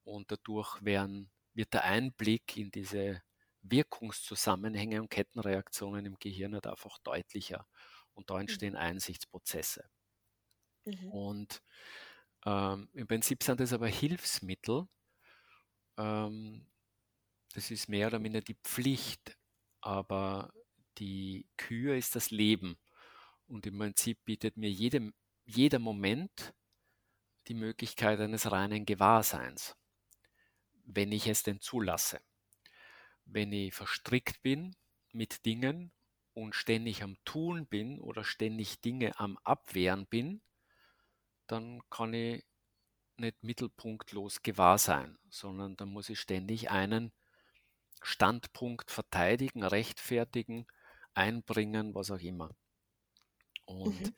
[0.04, 3.22] und dadurch werden, wird der Einblick in diese
[3.62, 7.66] Wirkungszusammenhänge und Kettenreaktionen im Gehirn halt einfach deutlicher.
[8.14, 8.40] Und da mhm.
[8.40, 8.80] entstehen mhm.
[8.80, 9.88] Einsichtsprozesse.
[10.84, 11.10] Mhm.
[11.10, 11.62] Und
[12.44, 14.86] ähm, im Prinzip sind das aber Hilfsmittel,
[15.96, 16.66] ähm,
[17.54, 19.38] das ist mehr oder minder die Pflicht,
[19.80, 20.52] aber
[20.98, 22.78] die Kür ist das Leben.
[23.46, 26.54] Und im Prinzip bietet mir jedem, jeder Moment
[27.48, 29.76] die Möglichkeit eines reinen Gewahrseins,
[30.84, 32.20] wenn ich es denn zulasse.
[33.24, 34.74] Wenn ich verstrickt bin
[35.12, 35.92] mit Dingen
[36.34, 40.42] und ständig am Tun bin oder ständig Dinge am Abwehren bin,
[41.46, 42.44] dann kann ich
[43.20, 47.12] nicht mittelpunktlos gewahr sein, sondern dann muss ich ständig einen
[48.02, 50.66] Standpunkt verteidigen, rechtfertigen,
[51.14, 52.56] einbringen, was auch immer.
[53.64, 54.14] Und Mhm.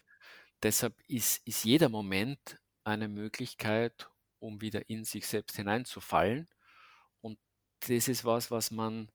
[0.63, 6.49] deshalb ist, ist jeder Moment eine Möglichkeit, um wieder in sich selbst hineinzufallen.
[7.23, 7.39] Und
[7.89, 9.11] das ist was, was man,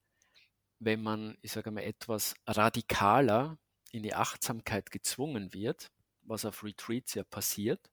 [0.80, 3.60] wenn man, ich sage mal, etwas radikaler
[3.92, 5.92] in die Achtsamkeit gezwungen wird,
[6.24, 7.92] was auf Retreats ja passiert,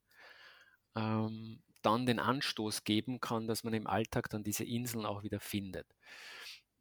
[0.97, 5.41] ähm, dann den Anstoß geben kann, dass man im Alltag dann diese Inseln auch wieder
[5.41, 5.87] findet.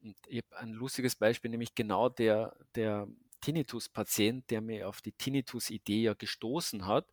[0.02, 3.08] Und ich habe ein lustiges Beispiel, nämlich genau der, der
[3.42, 7.12] Tinnitus-Patient, der mir auf die Tinnitus-Idee ja gestoßen hat,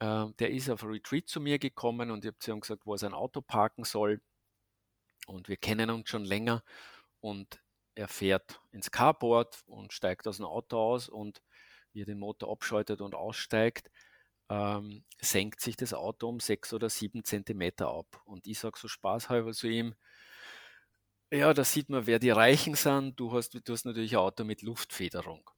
[0.00, 2.86] äh, der ist auf ein Retreat zu mir gekommen und ich habe zu ihm gesagt,
[2.86, 4.20] wo er sein Auto parken soll.
[5.26, 6.64] Und wir kennen uns schon länger
[7.20, 7.62] und
[7.94, 11.42] er fährt ins Carport und steigt aus dem Auto aus und
[11.92, 13.90] wie er den Motor abschaltet und aussteigt,
[14.50, 18.20] ähm, senkt sich das Auto um sechs oder sieben Zentimeter ab.
[18.24, 19.94] Und ich sage so spaßhalber zu ihm,
[21.32, 23.18] ja, da sieht man, wer die Reichen sind.
[23.18, 25.48] Du hast, du hast natürlich ein Auto mit Luftfederung.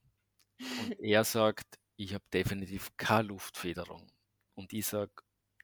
[0.59, 0.59] Und
[0.99, 4.07] er sagt, ich habe definitiv keine Luftfederung.
[4.55, 5.11] Und ich sage,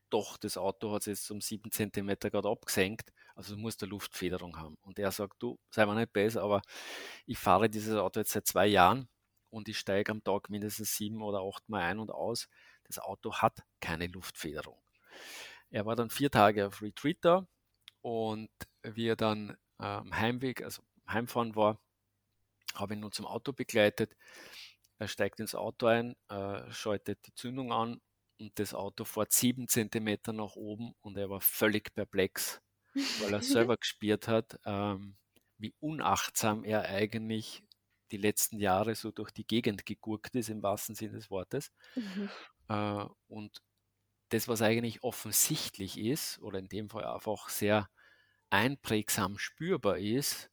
[0.09, 4.57] doch, das Auto hat es jetzt um sieben Zentimeter gerade abgesenkt, also muss der Luftfederung
[4.57, 4.77] haben.
[4.81, 6.61] Und er sagt, du, sei mal nicht besser, aber
[7.25, 9.07] ich fahre dieses Auto jetzt seit zwei Jahren
[9.49, 12.49] und ich steige am Tag mindestens sieben oder acht Mal ein und aus.
[12.85, 14.81] Das Auto hat keine Luftfederung.
[15.69, 17.47] Er war dann vier Tage auf Retreat da
[18.01, 18.49] und
[18.83, 21.79] wie er dann am Heimweg, also Heimfahren war,
[22.75, 24.15] habe ich ihn nun zum Auto begleitet.
[24.99, 28.01] Er steigt ins Auto ein, äh, schaltet die Zündung an
[28.39, 32.61] und das Auto fährt sieben Zentimeter nach oben und er war völlig perplex,
[33.19, 35.15] weil er selber gespürt hat, ähm,
[35.57, 37.63] wie unachtsam er eigentlich
[38.11, 41.71] die letzten Jahre so durch die Gegend gegurkt ist, im wahrsten Sinne des Wortes.
[41.95, 42.29] Mhm.
[42.71, 43.61] Äh, und
[44.29, 47.89] das, was eigentlich offensichtlich ist, oder in dem Fall einfach sehr
[48.49, 50.51] einprägsam spürbar ist,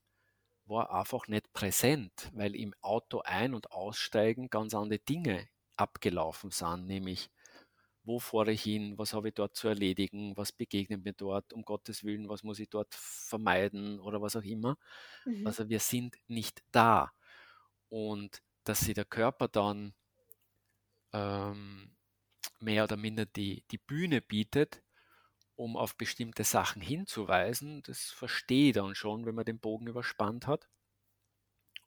[0.66, 6.86] war einfach nicht präsent, weil im Auto ein- und aussteigen ganz andere Dinge abgelaufen sind,
[6.86, 7.30] nämlich
[8.04, 11.62] wo fahre ich hin, was habe ich dort zu erledigen, was begegnet mir dort, um
[11.64, 14.78] Gottes Willen, was muss ich dort vermeiden oder was auch immer.
[15.26, 15.44] Mhm.
[15.44, 17.12] Also wir sind nicht da.
[17.90, 19.94] Und dass sich der Körper dann
[21.12, 21.97] ähm,
[22.60, 24.82] mehr oder minder die, die Bühne bietet,
[25.56, 30.46] um auf bestimmte Sachen hinzuweisen, das verstehe ich dann schon, wenn man den Bogen überspannt
[30.46, 30.68] hat.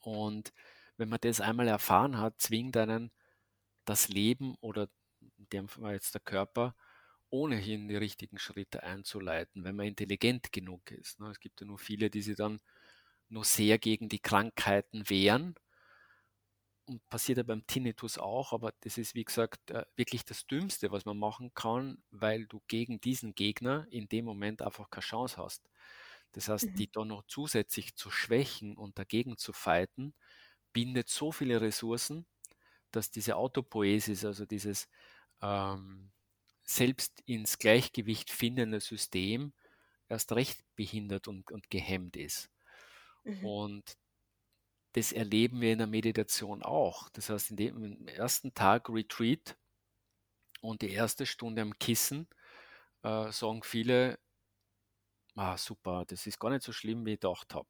[0.01, 0.51] Und
[0.97, 3.11] wenn man das einmal erfahren hat, zwingt einen
[3.85, 4.89] das Leben oder
[5.37, 6.75] in dem Fall jetzt der Körper
[7.29, 11.19] ohnehin die richtigen Schritte einzuleiten, wenn man intelligent genug ist.
[11.19, 11.29] Ne?
[11.29, 12.59] Es gibt ja nur viele, die sich dann
[13.29, 15.55] nur sehr gegen die Krankheiten wehren
[16.85, 20.91] und passiert ja beim Tinnitus auch, aber das ist, wie gesagt, äh, wirklich das Dümmste,
[20.91, 25.37] was man machen kann, weil du gegen diesen Gegner in dem Moment einfach keine Chance
[25.37, 25.69] hast.
[26.31, 26.75] Das heißt, mhm.
[26.75, 30.13] die da noch zusätzlich zu schwächen und dagegen zu fighten,
[30.73, 32.25] bindet so viele Ressourcen,
[32.91, 34.87] dass diese Autopoesis, also dieses
[35.41, 36.11] ähm,
[36.63, 39.53] selbst ins Gleichgewicht findende System,
[40.07, 42.49] erst recht behindert und, und gehemmt ist.
[43.23, 43.45] Mhm.
[43.45, 43.97] Und
[44.93, 47.09] das erleben wir in der Meditation auch.
[47.09, 49.57] Das heißt, in dem im ersten Tag Retreat
[50.61, 52.27] und die erste Stunde am Kissen
[53.03, 54.19] äh, sagen viele,
[55.35, 57.69] ah, super, das ist gar nicht so schlimm, wie ich gedacht habe.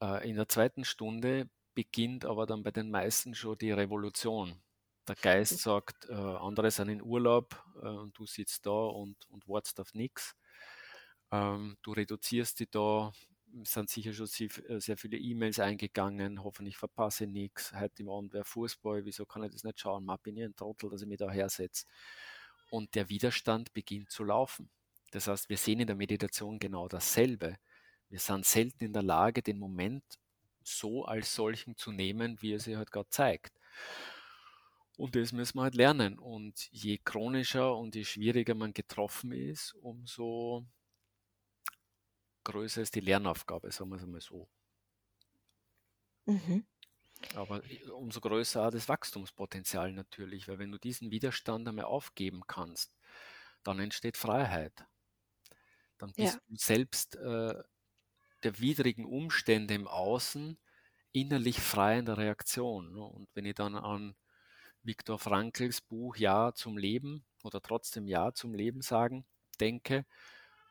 [0.00, 4.62] Äh, in der zweiten Stunde beginnt aber dann bei den meisten schon die Revolution.
[5.08, 9.48] Der Geist sagt, äh, andere sind in Urlaub äh, und du sitzt da und, und
[9.48, 10.36] wartest auf nichts.
[11.32, 13.12] Ähm, du reduzierst dich da
[13.64, 17.72] sind sicher schon äh, sehr viele E-Mails eingegangen, hoffentlich verpasse ich nichts.
[17.74, 20.04] Heute im Abend wäre Fußball, wieso kann ich das nicht schauen?
[20.04, 21.86] Man bin ich ein Trottel, dass ich mich da hersetze.
[22.70, 24.70] Und der Widerstand beginnt zu laufen.
[25.10, 27.56] Das heißt, wir sehen in der Meditation genau dasselbe.
[28.08, 30.04] Wir sind selten in der Lage, den Moment
[30.62, 33.52] so als solchen zu nehmen, wie er sich halt gerade zeigt.
[34.96, 36.18] Und das müssen wir halt lernen.
[36.18, 40.64] Und je chronischer und je schwieriger man getroffen ist, umso
[42.44, 44.48] größer ist die Lernaufgabe, sagen wir es einmal so.
[46.26, 46.64] Mhm.
[47.34, 47.62] Aber
[47.94, 52.94] umso größer auch das Wachstumspotenzial natürlich, weil wenn du diesen Widerstand einmal aufgeben kannst,
[53.62, 54.86] dann entsteht Freiheit.
[55.98, 56.40] Dann bist ja.
[56.48, 57.62] du selbst äh,
[58.42, 60.58] der widrigen Umstände im Außen
[61.12, 62.92] innerlich frei in der Reaktion.
[62.92, 63.02] Ne?
[63.02, 64.16] Und wenn ich dann an
[64.82, 69.24] Viktor Frankls Buch Ja zum Leben oder trotzdem Ja zum Leben sagen
[69.60, 70.04] denke,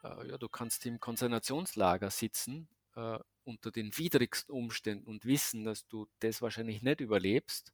[0.03, 5.87] äh, ja, du kannst im Konzentrationslager sitzen äh, unter den widrigsten Umständen und wissen, dass
[5.87, 7.73] du das wahrscheinlich nicht überlebst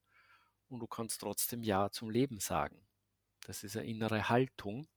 [0.69, 2.79] und du kannst trotzdem Ja zum Leben sagen.
[3.45, 4.87] Das ist eine innere Haltung,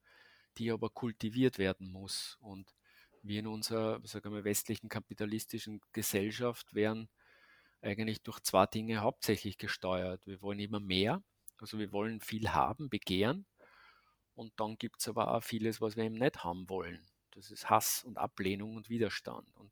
[0.59, 2.37] die aber kultiviert werden muss.
[2.41, 2.74] Und
[3.22, 7.09] wir in unserer sagen wir, westlichen kapitalistischen Gesellschaft werden
[7.83, 10.26] eigentlich durch zwei Dinge hauptsächlich gesteuert.
[10.26, 11.22] Wir wollen immer mehr,
[11.59, 13.47] also wir wollen viel haben, begehren.
[14.35, 17.01] Und dann gibt es aber auch vieles, was wir eben nicht haben wollen.
[17.33, 19.49] Das ist Hass und Ablehnung und Widerstand.
[19.57, 19.70] Und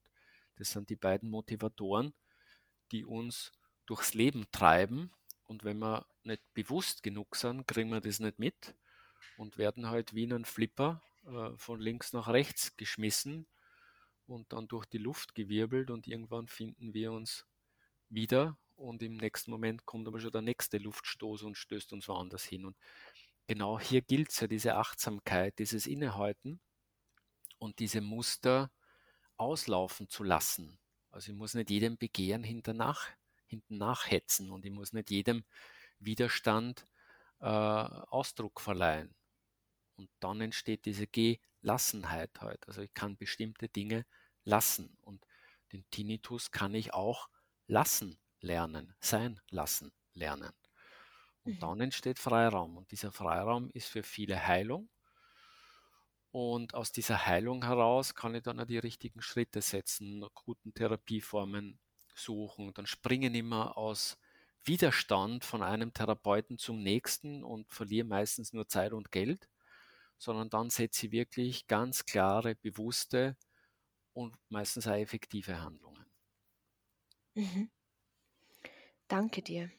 [0.56, 2.14] das sind die beiden Motivatoren,
[2.92, 3.52] die uns
[3.86, 5.12] durchs Leben treiben.
[5.44, 8.74] Und wenn wir nicht bewusst genug sind, kriegen wir das nicht mit
[9.36, 13.46] und werden halt wie ein Flipper äh, von links nach rechts geschmissen
[14.26, 17.46] und dann durch die Luft gewirbelt und irgendwann finden wir uns
[18.10, 22.44] wieder und im nächsten Moment kommt aber schon der nächste Luftstoß und stößt uns woanders
[22.44, 22.64] hin.
[22.64, 22.76] Und
[23.46, 26.60] genau hier gilt es ja, diese Achtsamkeit, dieses Innehalten
[27.58, 28.70] und diese Muster
[29.36, 30.78] auslaufen zu lassen.
[31.10, 33.08] Also ich muss nicht jedem Begehren hinternach,
[33.46, 35.44] hinten nachhetzen und ich muss nicht jedem
[35.98, 36.86] Widerstand
[37.40, 39.14] äh, Ausdruck verleihen.
[39.96, 42.66] Und dann entsteht diese Gelassenheit halt.
[42.68, 44.06] Also ich kann bestimmte Dinge
[44.44, 44.96] lassen.
[45.00, 45.24] Und
[45.72, 47.28] den Tinnitus kann ich auch
[47.66, 50.52] lassen lernen, sein lassen lernen.
[51.42, 51.58] Und mhm.
[51.60, 52.76] dann entsteht Freiraum.
[52.76, 54.88] Und dieser Freiraum ist für viele Heilung.
[56.30, 61.78] Und aus dieser Heilung heraus kann ich dann auch die richtigen Schritte setzen, guten Therapieformen
[62.14, 62.72] suchen.
[62.74, 64.18] Dann springen immer aus
[64.64, 69.48] Widerstand von einem Therapeuten zum nächsten und verliere meistens nur Zeit und Geld
[70.18, 73.36] sondern dann setze ich wirklich ganz klare, bewusste
[74.14, 76.06] und meistens auch effektive Handlungen.
[77.36, 77.68] Mhm.
[79.08, 79.70] Danke dir.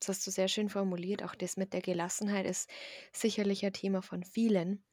[0.00, 1.22] Das hast du sehr schön formuliert.
[1.24, 2.70] Auch das mit der Gelassenheit ist
[3.12, 4.84] sicherlich ein Thema von vielen.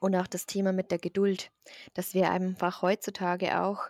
[0.00, 1.50] Und auch das Thema mit der Geduld,
[1.94, 3.88] dass wir einfach heutzutage auch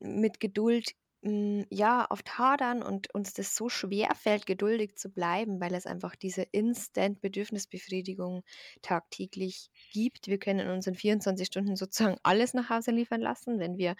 [0.00, 0.94] mit Geduld
[1.24, 5.86] hm, ja, oft hadern und uns das so schwer fällt, geduldig zu bleiben, weil es
[5.86, 8.42] einfach diese Instant-Bedürfnisbefriedigung
[8.82, 10.26] tagtäglich gibt.
[10.26, 13.60] Wir können uns in 24 Stunden sozusagen alles nach Hause liefern lassen.
[13.60, 13.94] Wenn wir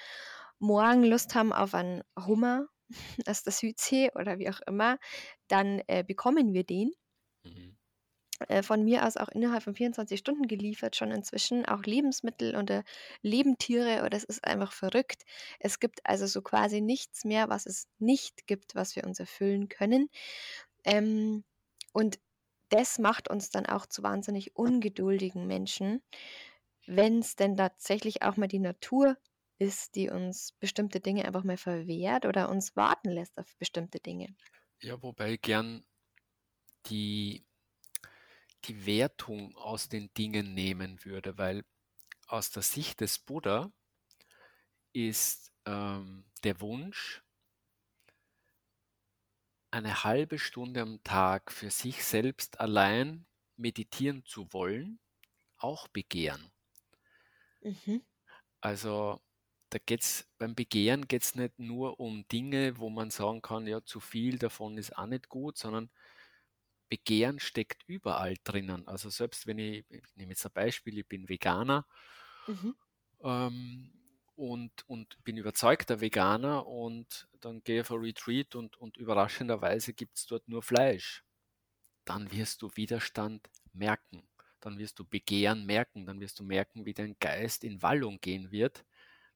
[0.59, 2.67] morgen Lust haben auf einen Hummer
[3.27, 4.99] aus der Südsee oder wie auch immer,
[5.47, 6.93] dann äh, bekommen wir den.
[8.49, 12.79] Äh, von mir aus auch innerhalb von 24 Stunden geliefert, schon inzwischen auch Lebensmittel oder
[12.81, 12.83] äh,
[13.23, 15.25] Lebendtiere oder es ist einfach verrückt.
[15.61, 19.69] Es gibt also so quasi nichts mehr, was es nicht gibt, was wir uns erfüllen
[19.69, 20.09] können.
[20.85, 21.45] Ähm,
[21.93, 22.21] und
[22.71, 26.03] das macht uns dann auch zu wahnsinnig ungeduldigen Menschen,
[26.87, 29.17] wenn es denn tatsächlich auch mal die Natur
[29.59, 34.37] ist, die uns bestimmte Dinge einfach mal verwehrt oder uns warten lässt auf bestimmte Dinge.
[34.81, 35.83] Ja, wobei gern
[36.87, 37.45] die
[38.63, 41.65] die Wertung aus den Dingen nehmen würde, weil
[42.27, 43.73] aus der Sicht des Buddha
[44.93, 47.23] ist ähm, der Wunsch,
[49.71, 55.01] eine halbe Stunde am Tag für sich selbst allein meditieren zu wollen,
[55.57, 56.53] auch Begehren.
[57.63, 58.03] Mhm.
[58.61, 59.21] Also
[59.71, 63.83] da geht's, beim Begehren geht es nicht nur um Dinge, wo man sagen kann, ja,
[63.83, 65.91] zu viel davon ist auch nicht gut, sondern
[66.93, 68.87] Begehren steckt überall drinnen.
[68.87, 71.87] Also selbst wenn ich, ich nehme jetzt ein Beispiel, ich bin Veganer
[72.47, 72.75] mhm.
[73.23, 73.91] ähm,
[74.37, 79.95] und, und bin überzeugter Veganer und dann gehe ich auf ein Retreat und, und überraschenderweise
[79.95, 81.25] gibt es dort nur Fleisch.
[82.05, 84.29] Dann wirst du Widerstand merken.
[84.61, 86.05] Dann wirst du Begehren merken.
[86.05, 88.85] Dann wirst du merken, wie dein Geist in Wallung gehen wird,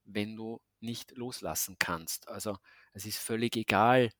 [0.05, 2.29] wenn du nicht loslassen kannst.
[2.29, 2.59] Also
[2.93, 4.13] es ist völlig egal,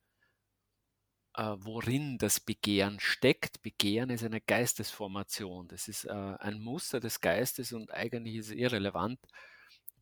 [1.37, 3.61] worin das Begehren steckt.
[3.61, 5.67] Begehren ist eine Geistesformation.
[5.67, 9.19] Das ist äh, ein Muster des Geistes und eigentlich ist es irrelevant,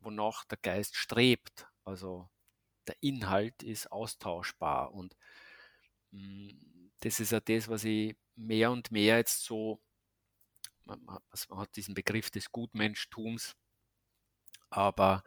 [0.00, 1.66] wonach der Geist strebt.
[1.84, 2.28] Also
[2.86, 5.14] der Inhalt ist austauschbar und
[6.12, 6.48] mm,
[7.00, 9.80] das ist ja das, was ich mehr und mehr jetzt so,
[10.84, 11.20] man
[11.50, 13.56] hat diesen Begriff des Gutmenschtums,
[14.70, 15.22] aber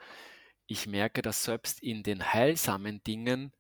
[0.67, 3.53] ich merke, dass selbst in den heilsamen Dingen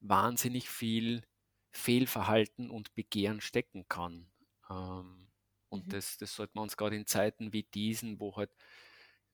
[0.00, 1.22] wahnsinnig viel
[1.70, 4.26] Fehlverhalten und Begehren stecken kann.
[4.68, 5.28] Ähm,
[5.68, 5.90] und mhm.
[5.90, 8.50] das, das sollte man uns gerade in Zeiten wie diesen, wo halt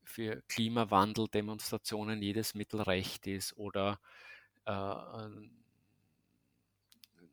[0.05, 3.99] für Klimawandel-Demonstrationen jedes Mittel recht ist oder
[4.64, 4.95] äh,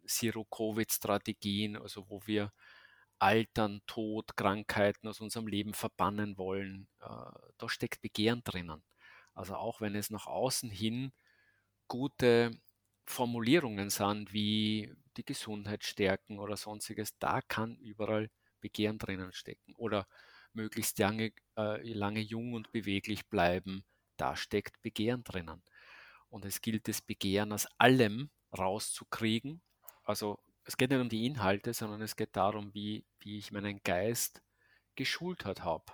[0.07, 2.51] Zero-Covid-Strategien, also wo wir
[3.19, 7.05] Altern, Tod, Krankheiten aus unserem Leben verbannen wollen, äh,
[7.57, 8.83] da steckt Begehren drinnen.
[9.33, 11.13] Also auch wenn es nach außen hin
[11.87, 12.51] gute
[13.05, 18.29] Formulierungen sind wie die Gesundheit stärken oder sonstiges, da kann überall
[18.61, 19.75] Begehren drinnen stecken.
[19.75, 20.07] Oder
[20.53, 23.83] möglichst lange, äh, lange jung und beweglich bleiben,
[24.17, 25.61] da steckt Begehren drinnen.
[26.29, 29.61] Und es gilt das Begehren aus allem rauszukriegen.
[30.03, 33.81] Also es geht nicht um die Inhalte, sondern es geht darum, wie, wie ich meinen
[33.83, 34.41] Geist
[34.95, 35.85] geschult habe.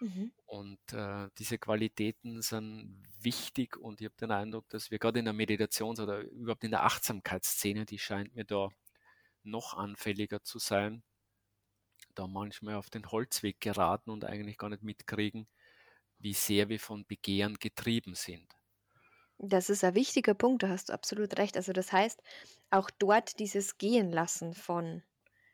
[0.00, 0.32] Mhm.
[0.44, 5.24] Und äh, diese Qualitäten sind wichtig und ich habe den Eindruck, dass wir gerade in
[5.24, 8.68] der Meditations- oder überhaupt in der Achtsamkeitsszene, die scheint mir da
[9.42, 11.02] noch anfälliger zu sein,
[12.14, 15.46] da manchmal auf den Holzweg geraten und eigentlich gar nicht mitkriegen,
[16.18, 18.46] wie sehr wir von Begehren getrieben sind.
[19.38, 21.56] Das ist ein wichtiger Punkt, da hast du absolut recht.
[21.56, 22.22] Also das heißt,
[22.70, 25.02] auch dort dieses Gehen lassen von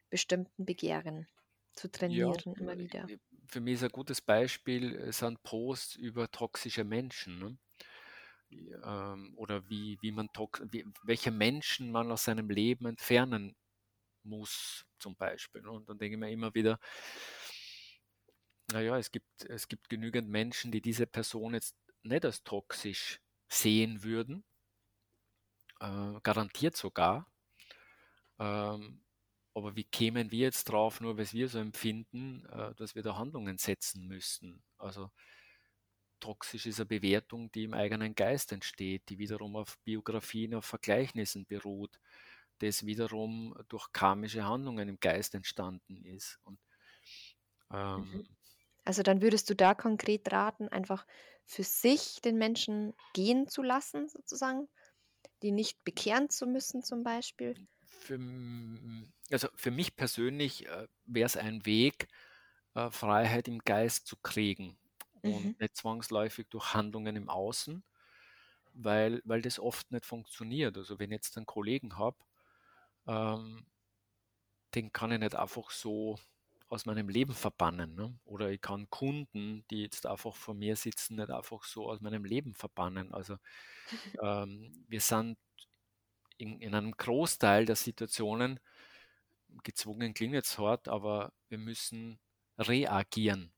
[0.09, 1.27] bestimmten Begehren
[1.75, 3.07] zu trainieren ja, immer wieder.
[3.47, 7.39] Für mich ist ein gutes Beispiel äh, sind Posts über toxische Menschen.
[7.39, 7.59] Ne?
[8.85, 10.29] Ähm, oder wie, wie man
[10.71, 13.57] wie, welche Menschen man aus seinem Leben entfernen
[14.25, 15.67] muss, zum Beispiel.
[15.67, 16.79] Und dann denke ich mir immer wieder,
[18.73, 24.03] naja, es gibt, es gibt genügend Menschen, die diese Person jetzt nicht als toxisch sehen
[24.03, 24.45] würden,
[25.81, 27.27] äh, garantiert sogar.
[28.39, 29.03] Ähm,
[29.55, 33.17] aber wie kämen wir jetzt drauf, nur weil wir so empfinden, äh, dass wir da
[33.17, 34.63] Handlungen setzen müssten?
[34.79, 35.11] Also
[36.21, 41.47] toxisch ist eine Bewertung, die im eigenen Geist entsteht, die wiederum auf Biografien, auf Vergleichnissen
[41.47, 41.99] beruht,
[42.59, 46.39] das wiederum durch karmische Handlungen im Geist entstanden ist.
[46.45, 46.61] Und,
[47.73, 48.25] ähm, mhm.
[48.85, 51.07] also dann würdest du da konkret raten, einfach
[51.45, 54.69] für sich den Menschen gehen zu lassen, sozusagen,
[55.43, 57.67] die nicht bekehren zu müssen zum Beispiel?
[58.03, 58.19] Für,
[59.31, 62.09] also für mich persönlich äh, wäre es ein Weg,
[62.75, 64.77] äh, Freiheit im Geist zu kriegen
[65.23, 65.57] und mhm.
[65.59, 67.85] nicht zwangsläufig durch Handlungen im Außen,
[68.75, 70.77] weil, weil das oft nicht funktioniert.
[70.77, 72.17] Also wenn ich jetzt einen Kollegen habe,
[73.07, 73.67] ähm,
[74.75, 76.19] den kann ich nicht einfach so
[76.69, 77.95] aus meinem Leben verbannen.
[77.95, 78.19] Ne?
[78.25, 82.25] Oder ich kann Kunden, die jetzt einfach vor mir sitzen, nicht einfach so aus meinem
[82.25, 83.13] Leben verbannen.
[83.13, 83.37] Also
[84.23, 85.39] ähm, wir sind
[86.43, 88.59] in, in, einem Großteil der Situationen
[89.63, 92.19] gezwungen, klingt jetzt hart, aber wir müssen
[92.59, 93.53] reagieren.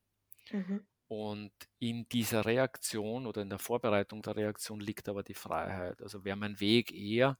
[0.51, 0.85] Mhm.
[1.07, 6.01] Und in dieser Reaktion oder in der Vorbereitung der Reaktion liegt aber die Freiheit.
[6.01, 7.37] Also wäre mein Weg eher,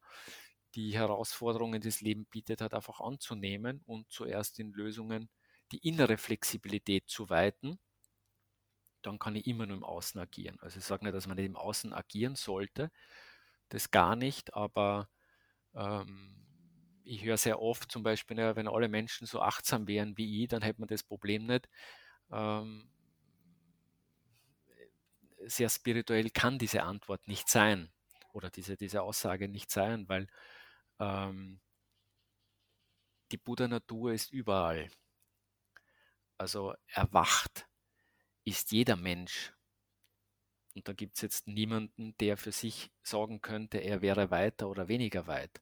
[0.76, 5.30] die Herausforderungen, die das Leben bietet, hat einfach anzunehmen und zuerst in Lösungen
[5.72, 7.80] die innere Flexibilität zu weiten,
[9.02, 10.60] dann kann ich immer nur im Außen agieren.
[10.60, 12.92] Also ich sage nicht, dass man nicht im Außen agieren sollte,
[13.70, 15.10] das gar nicht, aber
[15.76, 16.36] ähm,
[17.04, 20.50] ich höre sehr oft zum Beispiel, ja, wenn alle Menschen so achtsam wären wie ich,
[20.50, 21.70] dann hätte man das Problem nicht.
[22.32, 22.90] Ähm,
[25.46, 27.92] sehr spirituell kann diese Antwort nicht sein
[28.34, 30.28] oder diese, diese Aussage nicht sein, weil
[31.00, 31.60] ähm,
[33.32, 34.90] die Buddha-Natur ist überall.
[36.38, 37.68] Also erwacht
[38.44, 39.54] ist jeder Mensch.
[40.76, 44.88] Und da gibt es jetzt niemanden, der für sich sagen könnte, er wäre weiter oder
[44.90, 45.62] weniger weit,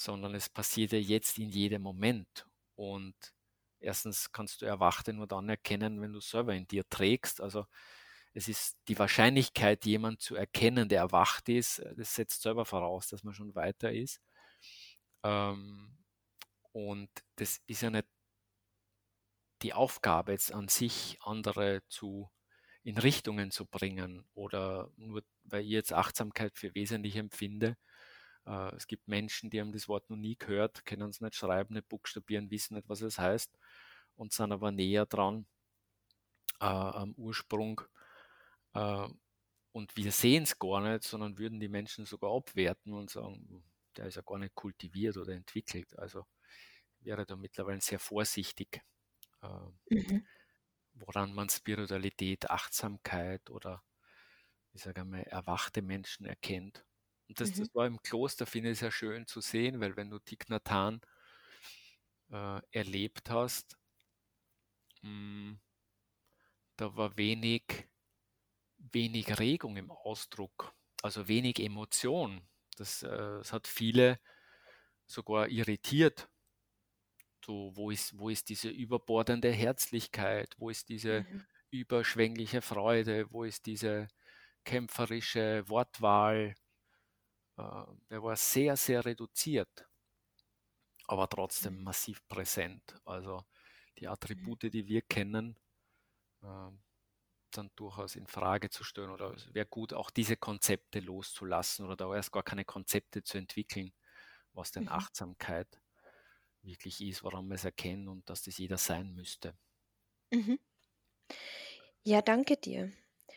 [0.00, 2.46] sondern es passiert ja jetzt in jedem Moment.
[2.74, 3.14] Und
[3.80, 7.40] erstens kannst du Erwachte nur dann erkennen, wenn du selber in dir trägst.
[7.42, 7.66] Also
[8.32, 13.08] es ist die Wahrscheinlichkeit, jemand zu erkennen, der erwacht ist, äh, das setzt selber voraus,
[13.08, 14.20] dass man schon weiter ist.
[15.22, 15.98] Ähm,
[16.72, 18.06] und das ist ja nicht
[19.62, 22.30] die Aufgabe jetzt an sich, andere zu
[22.82, 27.76] in Richtungen zu bringen oder nur weil ich jetzt Achtsamkeit für wesentlich empfinde.
[28.46, 31.74] Äh, es gibt Menschen, die haben das Wort noch nie gehört, können es nicht schreiben,
[31.74, 33.56] nicht buchstabieren, wissen nicht, was es heißt
[34.16, 35.46] und sind aber näher dran
[36.60, 37.80] äh, am Ursprung
[38.74, 39.08] äh,
[39.72, 43.64] und wir sehen es gar nicht, sondern würden die Menschen sogar abwerten und sagen,
[43.96, 45.96] der ist ja gar nicht kultiviert oder entwickelt.
[45.98, 46.26] Also
[47.00, 48.82] wäre da mittlerweile sehr vorsichtig,
[49.42, 50.26] äh, mhm.
[50.94, 53.82] woran man Spiritualität, Achtsamkeit oder
[54.72, 56.84] ich sage mal, erwachte Menschen erkennt.
[57.30, 57.60] Und das, mhm.
[57.60, 60.68] das war im Kloster, finde ich sehr schön zu sehen, weil wenn du Thich Nhat
[62.32, 63.78] äh, erlebt hast,
[65.02, 65.60] mh, hm,
[66.76, 67.62] da war wenig
[68.92, 72.40] wenig Regung im Ausdruck, also wenig Emotion.
[72.76, 74.18] Das, äh, das hat viele
[75.06, 76.28] sogar irritiert.
[77.46, 80.56] So, wo, ist, wo ist diese überbordende Herzlichkeit?
[80.58, 81.46] Wo ist diese mhm.
[81.70, 83.30] überschwängliche Freude?
[83.30, 84.08] Wo ist diese
[84.64, 86.56] kämpferische Wortwahl?
[87.60, 89.86] Äh, der war sehr, sehr reduziert,
[91.06, 91.84] aber trotzdem mhm.
[91.84, 92.94] massiv präsent.
[93.04, 93.44] Also
[93.98, 94.12] die mhm.
[94.12, 95.58] Attribute, die wir kennen,
[96.42, 96.70] äh,
[97.50, 101.96] dann durchaus in Frage zu stellen oder es wäre gut, auch diese Konzepte loszulassen oder
[101.96, 103.92] da erst gar keine Konzepte zu entwickeln,
[104.52, 104.90] was denn mhm.
[104.90, 105.80] Achtsamkeit
[106.62, 109.56] wirklich ist, woran wir es erkennen und dass das jeder sein müsste.
[110.30, 110.60] Mhm.
[112.04, 112.92] Ja, danke dir.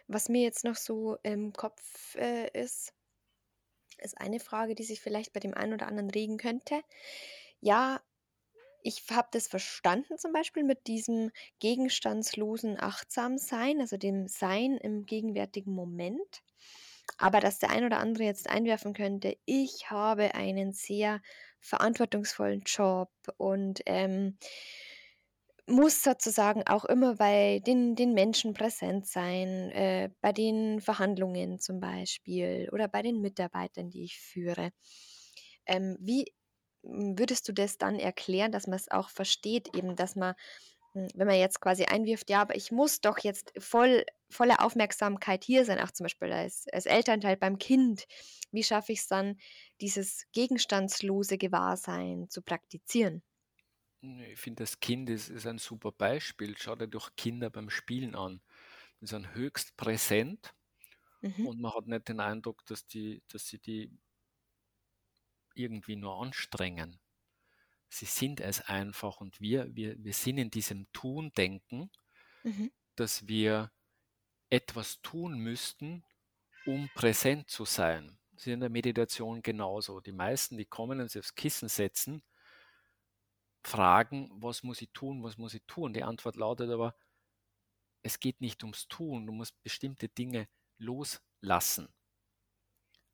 [0.07, 2.93] Was mir jetzt noch so im Kopf äh, ist,
[3.99, 6.81] ist eine Frage, die sich vielleicht bei dem einen oder anderen regen könnte.
[7.59, 8.01] Ja,
[8.81, 15.73] ich habe das verstanden zum Beispiel mit diesem gegenstandslosen Achtsamsein, also dem Sein im gegenwärtigen
[15.73, 16.43] Moment.
[17.17, 21.21] Aber dass der ein oder andere jetzt einwerfen könnte, ich habe einen sehr
[21.59, 24.37] verantwortungsvollen Job und ähm,
[25.67, 31.79] muss sozusagen auch immer bei den, den Menschen präsent sein, äh, bei den Verhandlungen zum
[31.79, 34.71] Beispiel oder bei den Mitarbeitern, die ich führe.
[35.65, 36.25] Ähm, wie
[36.83, 40.35] würdest du das dann erklären, dass man es auch versteht, eben, dass man,
[40.93, 45.43] hm, wenn man jetzt quasi einwirft, ja, aber ich muss doch jetzt voll, voller Aufmerksamkeit
[45.45, 48.05] hier sein, auch zum Beispiel als, als Elternteil beim Kind,
[48.51, 49.37] wie schaffe ich es dann,
[49.81, 53.23] dieses gegenstandslose Gewahrsein zu praktizieren?
[54.03, 56.55] Ich finde, das Kind ist, ist ein super Beispiel.
[56.57, 58.41] Schau dir doch Kinder beim Spielen an.
[59.01, 60.53] Die sind höchst präsent
[61.21, 61.47] Mhm.
[61.47, 63.91] und man hat nicht den Eindruck, dass, die, dass sie die
[65.55, 66.99] irgendwie nur anstrengen.
[67.89, 71.91] Sie sind es einfach und wir, wir, wir sind in diesem Tun-Denken,
[72.43, 72.67] Mhm.
[72.95, 73.71] dass wir
[74.49, 76.03] etwas tun müssten,
[76.65, 78.19] um präsent zu sein.
[78.33, 80.01] Das ist in der Meditation genauso.
[80.01, 82.23] Die meisten, die kommen und sich aufs Kissen setzen,
[83.63, 85.93] fragen, was muss ich tun, was muss ich tun?
[85.93, 86.95] Die Antwort lautet aber,
[88.03, 90.47] es geht nicht ums Tun, du musst bestimmte Dinge
[90.77, 91.87] loslassen.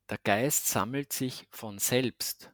[0.08, 2.52] Der Geist sammelt sich von selbst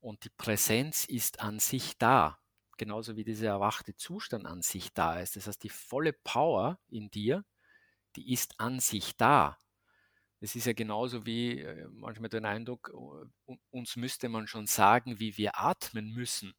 [0.00, 2.38] und die Präsenz ist an sich da,
[2.76, 5.36] genauso wie dieser erwachte Zustand an sich da ist.
[5.36, 7.44] Das heißt, die volle Power in dir,
[8.16, 9.58] die ist an sich da.
[10.40, 12.92] Es ist ja genauso wie äh, manchmal den Eindruck,
[13.70, 16.54] uns müsste man schon sagen, wie wir atmen müssen.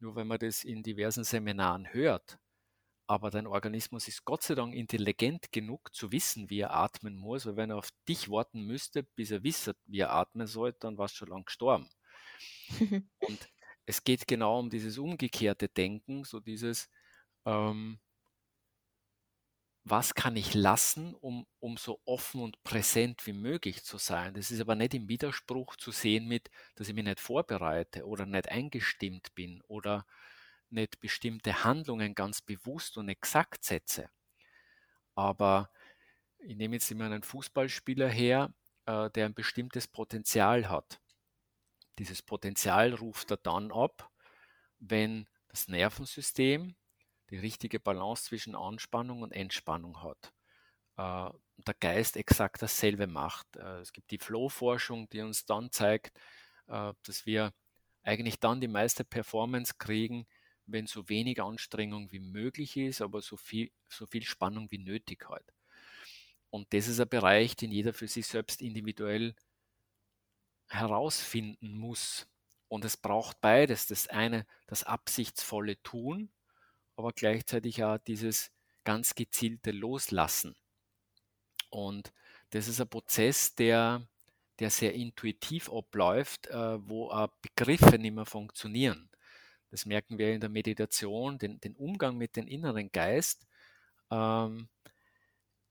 [0.00, 2.38] Nur wenn man das in diversen Seminaren hört.
[3.06, 7.44] Aber dein Organismus ist Gott sei Dank intelligent genug zu wissen, wie er atmen muss,
[7.44, 10.96] weil wenn er auf dich warten müsste, bis er wisse, wie er atmen soll, dann
[10.96, 11.88] warst du schon lang gestorben.
[13.20, 13.48] Und
[13.86, 16.88] es geht genau um dieses umgekehrte Denken, so dieses,
[17.44, 17.98] ähm,
[19.84, 24.34] was kann ich lassen, um, um so offen und präsent wie möglich zu sein.
[24.34, 28.26] Das ist aber nicht im Widerspruch zu sehen mit, dass ich mich nicht vorbereite oder
[28.26, 30.06] nicht eingestimmt bin oder
[30.68, 34.10] nicht bestimmte Handlungen ganz bewusst und exakt setze.
[35.14, 35.70] Aber
[36.38, 38.52] ich nehme jetzt immer einen Fußballspieler her,
[38.86, 41.00] äh, der ein bestimmtes Potenzial hat.
[41.98, 44.10] Dieses Potenzial ruft er dann ab,
[44.78, 46.76] wenn das Nervensystem
[47.30, 50.32] die richtige Balance zwischen Anspannung und Entspannung hat.
[50.96, 51.30] Äh,
[51.66, 53.56] der Geist exakt dasselbe macht.
[53.56, 56.16] Äh, es gibt die Flow-Forschung, die uns dann zeigt,
[56.66, 57.52] äh, dass wir
[58.02, 60.26] eigentlich dann die meiste Performance kriegen,
[60.66, 65.28] wenn so wenig Anstrengung wie möglich ist, aber so viel, so viel Spannung wie nötig
[65.28, 65.52] halt.
[66.50, 69.34] Und das ist ein Bereich, den jeder für sich selbst individuell
[70.68, 72.26] herausfinden muss.
[72.68, 73.86] Und es braucht beides.
[73.86, 76.30] Das eine, das absichtsvolle Tun,
[77.00, 78.52] aber gleichzeitig auch dieses
[78.84, 80.54] ganz gezielte Loslassen.
[81.70, 82.12] Und
[82.50, 84.06] das ist ein Prozess, der,
[84.58, 89.08] der sehr intuitiv abläuft, äh, wo auch Begriffe nicht mehr funktionieren.
[89.70, 93.46] Das merken wir in der Meditation, den, den Umgang mit dem inneren Geist.
[94.10, 94.68] Ähm,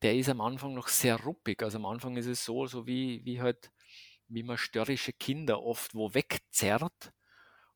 [0.02, 1.62] der ist am Anfang noch sehr ruppig.
[1.62, 3.72] Also am Anfang ist es so, so wie, wie halt,
[4.30, 7.12] wie man störrische Kinder oft wo wegzerrt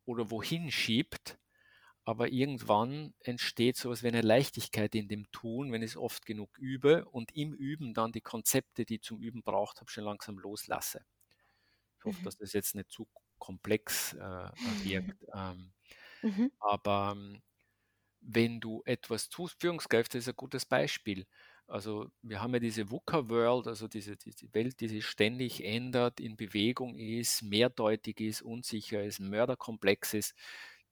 [0.05, 1.37] oder wohin schiebt.
[2.05, 6.57] Aber irgendwann entsteht sowas wie eine Leichtigkeit in dem Tun, wenn ich es oft genug
[6.57, 10.37] übe und im Üben dann die Konzepte, die ich zum Üben braucht habe, schon langsam
[10.39, 11.05] loslasse.
[11.99, 12.23] Ich hoffe, Mhm.
[12.23, 13.07] dass das jetzt nicht zu
[13.39, 14.19] komplex äh,
[14.83, 15.23] wirkt.
[15.35, 15.73] Ähm,
[16.23, 16.47] Mhm.
[16.59, 17.41] aber ähm,
[18.21, 21.27] wenn du etwas tust, Führungskräfte ist ein gutes Beispiel.
[21.67, 26.37] Also wir haben ja diese VUCA-World, also diese, diese Welt, die sich ständig ändert, in
[26.37, 30.35] Bewegung ist, mehrdeutig ist, unsicher ist, mörderkomplex ist,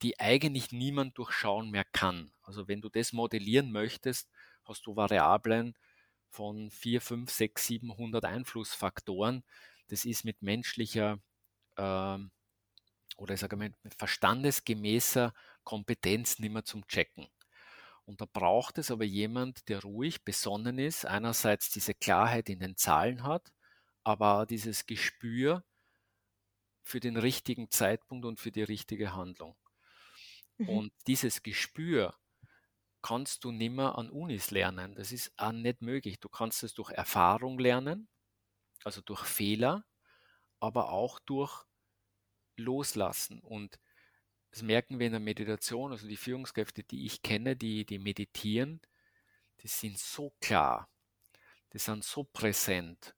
[0.01, 2.31] die eigentlich niemand durchschauen mehr kann.
[2.43, 4.29] Also wenn du das modellieren möchtest,
[4.65, 5.75] hast du Variablen
[6.29, 9.43] von 4, 5, 6, 700 Einflussfaktoren.
[9.87, 11.19] Das ist mit menschlicher
[11.77, 12.31] ähm,
[13.17, 15.33] oder ich sage mal mit verstandesgemäßer
[15.63, 17.27] Kompetenz nicht mehr zum Checken.
[18.05, 22.75] Und da braucht es aber jemand, der ruhig, besonnen ist, einerseits diese Klarheit in den
[22.75, 23.51] Zahlen hat,
[24.03, 25.63] aber dieses Gespür
[26.83, 29.55] für den richtigen Zeitpunkt und für die richtige Handlung.
[30.61, 30.69] Mhm.
[30.69, 32.15] Und dieses Gespür
[33.01, 34.95] kannst du nimmer an Unis lernen.
[34.95, 36.19] Das ist auch nicht möglich.
[36.19, 38.07] Du kannst es durch Erfahrung lernen,
[38.83, 39.85] also durch Fehler,
[40.59, 41.63] aber auch durch
[42.57, 43.39] Loslassen.
[43.39, 43.79] Und
[44.51, 48.81] das merken wir in der Meditation, also die Führungskräfte, die ich kenne, die, die meditieren,
[49.61, 50.89] die sind so klar,
[51.73, 53.15] die sind so präsent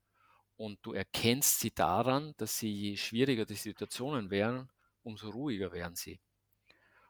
[0.55, 4.69] und du erkennst sie daran, dass sie je schwieriger die Situationen wären,
[5.01, 6.19] umso ruhiger werden sie.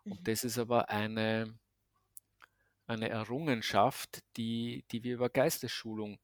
[0.05, 0.23] Und mhm.
[0.23, 1.57] das ist aber eine,
[2.87, 6.19] eine Errungenschaft, die, die wir über Geistesschulung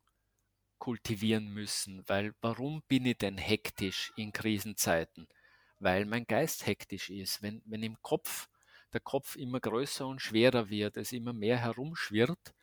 [0.77, 2.03] kultivieren müssen.
[2.07, 5.27] Weil warum bin ich denn hektisch in Krisenzeiten?
[5.79, 7.41] Weil mein Geist hektisch ist.
[7.41, 8.49] Wenn, wenn im Kopf
[8.93, 12.53] der Kopf immer größer und schwerer wird, es immer mehr herumschwirrt,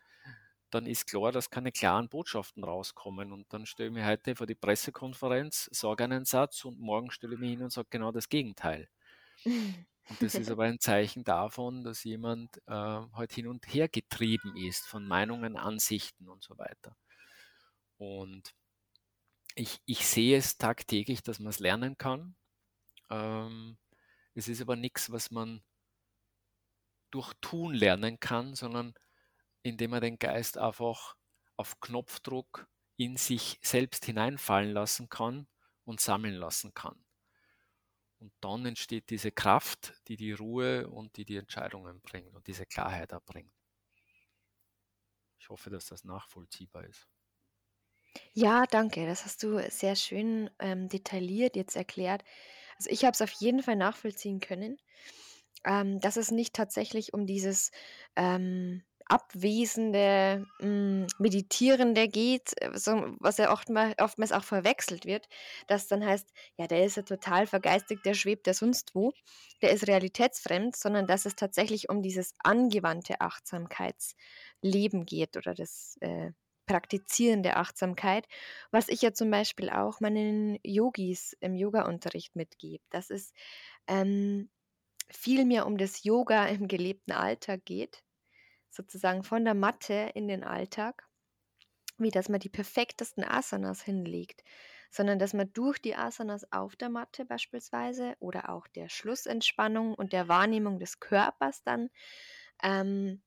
[0.70, 3.32] dann ist klar, dass keine klaren Botschaften rauskommen.
[3.32, 7.34] Und dann stelle ich mich heute vor die Pressekonferenz, sage einen Satz und morgen stelle
[7.34, 8.88] ich mich hin und sage genau das Gegenteil.
[10.08, 14.56] Und das ist aber ein Zeichen davon, dass jemand äh, halt hin und her getrieben
[14.56, 16.96] ist von Meinungen, Ansichten und so weiter.
[17.98, 18.54] Und
[19.56, 22.36] ich, ich sehe es tagtäglich, dass man es lernen kann.
[23.10, 23.78] Ähm,
[24.34, 25.62] es ist aber nichts, was man
[27.10, 28.94] durch Tun lernen kann, sondern
[29.62, 31.16] indem man den Geist einfach
[31.56, 35.48] auf Knopfdruck in sich selbst hineinfallen lassen kann
[35.84, 37.05] und sammeln lassen kann.
[38.18, 42.66] Und dann entsteht diese Kraft, die die Ruhe und die die Entscheidungen bringt und diese
[42.66, 43.52] Klarheit erbringt.
[45.38, 47.08] Ich hoffe, dass das nachvollziehbar ist.
[48.32, 49.06] Ja, danke.
[49.06, 52.22] Das hast du sehr schön ähm, detailliert jetzt erklärt.
[52.78, 54.78] Also ich habe es auf jeden Fall nachvollziehen können,
[55.64, 57.72] ähm, dass es nicht tatsächlich um dieses
[58.16, 65.28] ähm, abwesende, hm, Meditierende geht, äh, so was ja oftmal oftmals auch verwechselt wird,
[65.68, 69.12] dass dann heißt: „Ja, der ist ja total vergeistigt, der schwebt ja sonst wo,
[69.62, 76.32] der ist realitätsfremd“, sondern dass es tatsächlich um dieses angewandte Achtsamkeitsleben geht oder das, äh,
[76.66, 78.26] Praktizieren der Achtsamkeit,
[78.72, 82.82] was ich ja zum Beispiel auch meinen Yogis im Yogaunterricht mitgebe.
[82.90, 83.32] Dass es,
[83.88, 84.50] ähm,
[85.10, 88.04] viel mehr um das Yoga im gelebten Alltag geht
[88.76, 91.08] sozusagen von der Matte in den Alltag,
[91.98, 94.44] wie dass man die perfektesten Asanas hinlegt,
[94.90, 100.12] sondern dass man durch die Asanas auf der Matte beispielsweise oder auch der Schlussentspannung und
[100.12, 101.90] der Wahrnehmung des Körpers dann
[102.62, 103.22] ähm,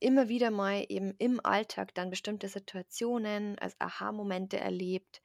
[0.00, 5.22] immer wieder mal eben im Alltag dann bestimmte Situationen als Aha-Momente erlebt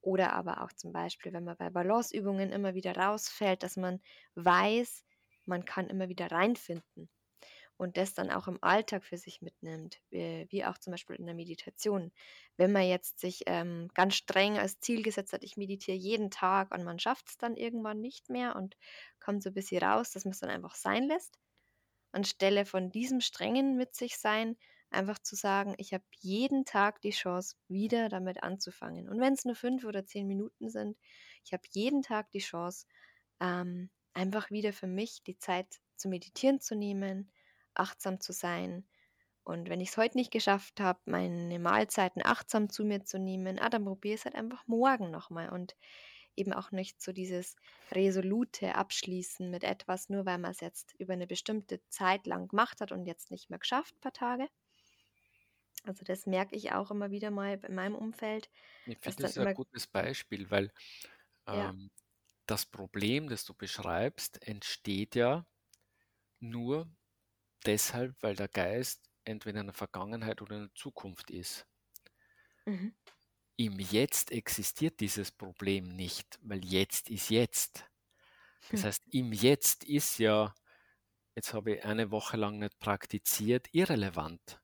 [0.00, 4.00] oder aber auch zum Beispiel, wenn man bei Balanceübungen immer wieder rausfällt, dass man
[4.34, 5.04] weiß,
[5.44, 7.08] man kann immer wieder reinfinden
[7.76, 11.26] und das dann auch im Alltag für sich mitnimmt, wie, wie auch zum Beispiel in
[11.26, 12.12] der Meditation.
[12.56, 16.74] Wenn man jetzt sich ähm, ganz streng als Ziel gesetzt hat, ich meditiere jeden Tag
[16.74, 18.76] und man schafft es dann irgendwann nicht mehr und
[19.20, 21.38] kommt so ein bisschen raus, dass man es dann einfach sein lässt,
[22.12, 24.56] anstelle von diesem strengen mit sich sein,
[24.90, 29.08] einfach zu sagen, ich habe jeden Tag die Chance, wieder damit anzufangen.
[29.08, 30.96] Und wenn es nur fünf oder zehn Minuten sind,
[31.44, 32.86] ich habe jeden Tag die Chance,
[33.40, 35.66] ähm, einfach wieder für mich die Zeit
[35.96, 37.30] zu meditieren zu nehmen,
[37.78, 38.86] achtsam zu sein.
[39.44, 43.58] Und wenn ich es heute nicht geschafft habe, meine Mahlzeiten achtsam zu mir zu nehmen,
[43.58, 45.76] ah, dann probiere es halt einfach morgen nochmal und
[46.34, 47.56] eben auch nicht so dieses
[47.92, 52.80] resolute Abschließen mit etwas, nur weil man es jetzt über eine bestimmte Zeit lang gemacht
[52.80, 54.48] hat und jetzt nicht mehr geschafft, ein paar Tage.
[55.84, 58.50] Also das merke ich auch immer wieder mal in meinem Umfeld.
[58.86, 60.72] Ich finde das ein gutes Beispiel, weil
[61.46, 61.70] ja.
[61.70, 61.90] ähm,
[62.46, 65.46] das Problem, das du beschreibst, entsteht ja
[66.40, 66.88] nur,
[67.66, 71.66] deshalb, weil der Geist entweder in der Vergangenheit oder in der Zukunft ist.
[72.64, 72.94] Mhm.
[73.56, 77.84] Im Jetzt existiert dieses Problem nicht, weil jetzt ist jetzt.
[78.70, 78.86] Das hm.
[78.86, 80.54] heißt, im Jetzt ist ja,
[81.34, 84.60] jetzt habe ich eine Woche lang nicht praktiziert, irrelevant.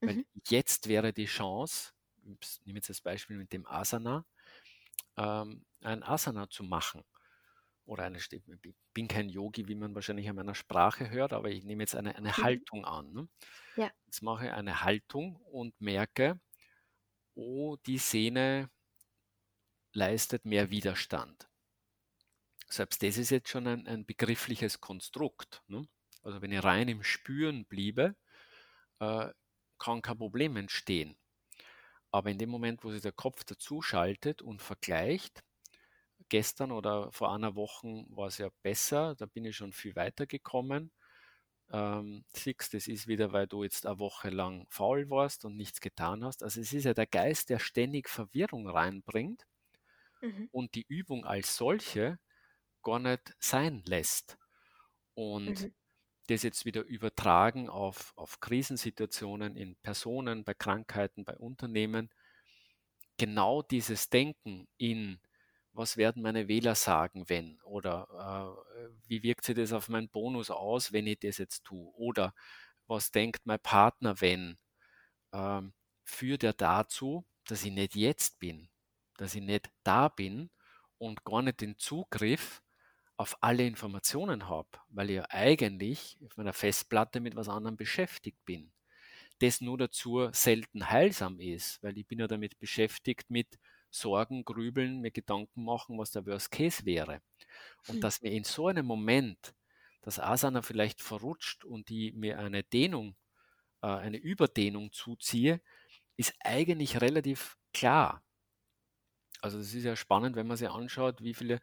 [0.00, 0.06] Mhm.
[0.06, 1.92] Weil jetzt wäre die Chance,
[2.40, 4.24] ich nehme jetzt das Beispiel mit dem Asana,
[5.16, 7.04] ähm, ein Asana zu machen
[7.90, 11.64] oder eine, ich bin kein Yogi, wie man wahrscheinlich an meiner Sprache hört, aber ich
[11.64, 12.36] nehme jetzt eine, eine mhm.
[12.36, 13.12] Haltung an.
[13.12, 13.28] Ne?
[13.74, 13.90] Ja.
[14.06, 16.40] Jetzt mache ich eine Haltung und merke,
[17.34, 18.70] oh, die Sehne
[19.92, 21.48] leistet mehr Widerstand.
[22.68, 25.60] Selbst das ist jetzt schon ein, ein begriffliches Konstrukt.
[25.66, 25.84] Ne?
[26.22, 28.14] Also wenn ich rein im Spüren bliebe,
[29.00, 29.32] äh,
[29.80, 31.16] kann kein Problem entstehen.
[32.12, 35.42] Aber in dem Moment, wo sich der Kopf dazu schaltet und vergleicht,
[36.30, 40.26] gestern oder vor einer Woche war es ja besser, da bin ich schon viel weiter
[40.26, 40.90] gekommen.
[41.72, 45.80] Ähm, siehst, das ist wieder, weil du jetzt eine Woche lang faul warst und nichts
[45.80, 46.42] getan hast.
[46.42, 49.46] Also es ist ja der Geist, der ständig Verwirrung reinbringt
[50.20, 50.48] mhm.
[50.50, 52.18] und die Übung als solche
[52.82, 54.38] gar nicht sein lässt.
[55.14, 55.74] Und mhm.
[56.28, 62.10] das jetzt wieder übertragen auf, auf Krisensituationen in Personen, bei Krankheiten, bei Unternehmen,
[63.16, 65.20] genau dieses Denken in
[65.80, 67.58] was werden meine Wähler sagen, wenn?
[67.62, 71.90] Oder äh, wie wirkt sich das auf meinen Bonus aus, wenn ich das jetzt tue?
[71.94, 72.34] Oder
[72.86, 74.58] was denkt mein Partner, wenn?
[75.32, 75.72] Ähm,
[76.04, 78.68] führt er dazu, dass ich nicht jetzt bin,
[79.16, 80.50] dass ich nicht da bin
[80.98, 82.62] und gar nicht den Zugriff
[83.16, 88.44] auf alle Informationen habe, weil ich ja eigentlich auf meiner Festplatte mit was anderem beschäftigt
[88.44, 88.72] bin.
[89.38, 93.58] Das nur dazu selten heilsam ist, weil ich bin ja damit beschäftigt mit
[93.90, 97.20] Sorgen, Grübeln, mir Gedanken machen, was der Worst Case wäre.
[97.88, 98.00] Und hm.
[98.00, 99.54] dass mir in so einem Moment
[100.02, 103.16] das Asana vielleicht verrutscht und die mir eine Dehnung,
[103.82, 105.60] äh, eine Überdehnung zuziehe,
[106.16, 108.22] ist eigentlich relativ klar.
[109.40, 111.60] Also das ist ja spannend, wenn man sich anschaut, wie viele,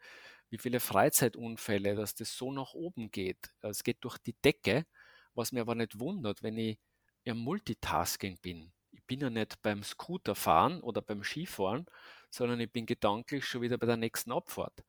[0.50, 3.54] wie viele Freizeitunfälle, dass das so nach oben geht.
[3.60, 4.86] Es geht durch die Decke,
[5.34, 6.78] was mir aber nicht wundert, wenn ich
[7.24, 8.72] im Multitasking bin.
[8.90, 11.86] Ich bin ja nicht beim Scooterfahren oder beim Skifahren,
[12.30, 14.84] sondern ich bin gedanklich schon wieder bei der nächsten Abfahrt.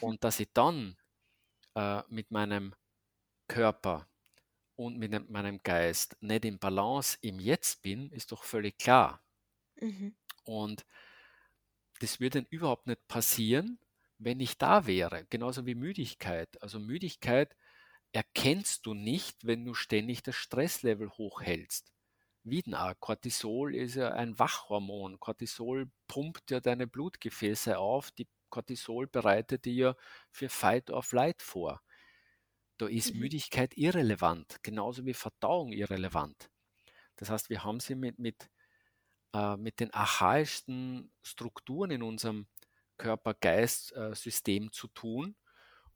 [0.00, 0.96] Und dass ich dann
[1.74, 2.74] äh, mit meinem
[3.48, 4.08] Körper
[4.76, 9.22] und mit meinem Geist nicht im Balance im Jetzt bin, ist doch völlig klar.
[9.80, 10.14] Mhm.
[10.44, 10.86] Und
[12.00, 13.78] das würde überhaupt nicht passieren,
[14.18, 15.26] wenn ich da wäre.
[15.30, 16.60] Genauso wie Müdigkeit.
[16.62, 17.54] Also Müdigkeit
[18.12, 21.92] erkennst du nicht, wenn du ständig das Stresslevel hochhältst.
[22.44, 22.94] Wie denn auch?
[22.98, 25.20] Cortisol ist ja ein Wachhormon.
[25.20, 28.10] Cortisol pumpt ja deine Blutgefäße auf.
[28.10, 29.96] Die Cortisol bereitet dir ja
[30.30, 31.80] für Fight or Flight vor.
[32.78, 33.20] Da ist mhm.
[33.20, 36.50] Müdigkeit irrelevant, genauso wie Verdauung irrelevant.
[37.16, 38.50] Das heißt, wir haben sie mit, mit,
[39.34, 42.48] äh, mit den archaischsten Strukturen in unserem
[42.98, 45.36] Körper-Geist-System äh, zu tun.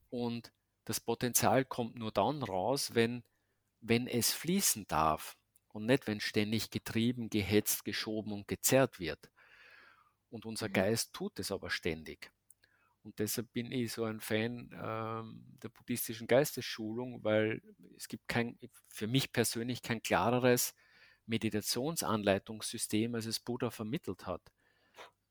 [0.09, 0.53] Und
[0.85, 3.23] das Potenzial kommt nur dann raus, wenn,
[3.81, 5.36] wenn es fließen darf
[5.77, 9.29] und nicht, wenn ständig getrieben, gehetzt, geschoben und gezerrt wird.
[10.29, 10.73] Und unser mhm.
[10.73, 12.31] Geist tut es aber ständig.
[13.03, 17.61] Und deshalb bin ich so ein Fan ähm, der buddhistischen Geistesschulung, weil
[17.95, 18.57] es gibt kein,
[18.89, 20.73] für mich persönlich kein klareres
[21.27, 24.41] Meditationsanleitungssystem, als es Buddha vermittelt hat.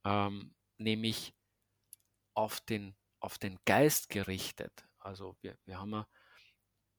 [0.04, 1.34] Ähm, nämlich
[2.34, 4.86] auf den, auf den Geist gerichtet.
[5.00, 6.06] Also wir, wir haben ja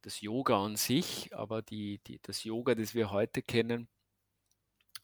[0.07, 3.89] das Yoga an sich, aber die, die, das Yoga, das wir heute kennen,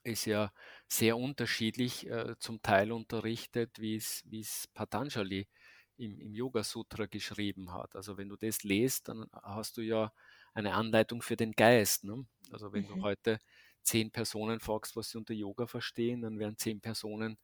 [0.03, 0.53] ist ja
[0.87, 5.49] sehr unterschiedlich äh, zum Teil unterrichtet, wie es, Patanjali
[5.97, 7.93] im, im Yoga Sutra geschrieben hat.
[7.97, 10.13] Also wenn du das lest, dann hast du ja
[10.53, 12.05] eine Anleitung für den Geist.
[12.05, 12.25] Ne?
[12.53, 12.87] Also wenn mhm.
[12.87, 13.39] du heute
[13.81, 17.37] zehn Personen fragst, was sie unter Yoga verstehen, dann werden zehn Personen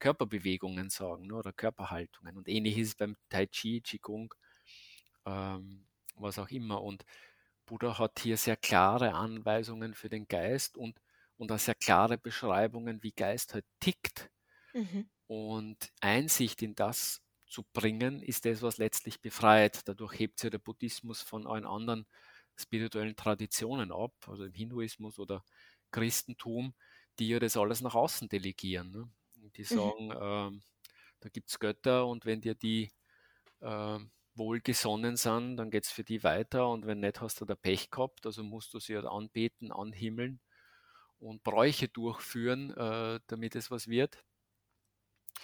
[0.00, 1.34] Körperbewegungen sagen ne?
[1.36, 2.36] oder Körperhaltungen.
[2.36, 4.34] Und ähnlich ist es beim Tai Chi, Qigong,
[5.26, 6.82] ähm, was auch immer.
[6.82, 7.04] Und
[7.66, 11.00] Buddha hat hier sehr klare Anweisungen für den Geist und,
[11.36, 14.30] und auch sehr klare Beschreibungen, wie Geist halt tickt.
[14.72, 15.08] Mhm.
[15.26, 19.86] Und Einsicht in das zu bringen, ist das, was letztlich befreit.
[19.88, 22.06] Dadurch hebt sich der Buddhismus von allen anderen
[22.56, 25.44] spirituellen Traditionen ab, also im Hinduismus oder
[25.90, 26.74] Christentum,
[27.18, 28.90] die ja das alles nach außen delegieren.
[28.90, 29.08] Ne?
[29.56, 29.64] Die mhm.
[29.64, 30.58] sagen, mhm.
[30.58, 30.60] äh,
[31.20, 32.92] da gibt es Götter und wenn dir die
[33.60, 33.98] äh,
[34.36, 37.90] wohlgesonnen sind, dann geht es für die weiter und wenn nicht, hast du da Pech
[37.90, 40.40] gehabt, also musst du sie halt anbeten, anhimmeln
[41.18, 44.22] und Bräuche durchführen, äh, damit es was wird.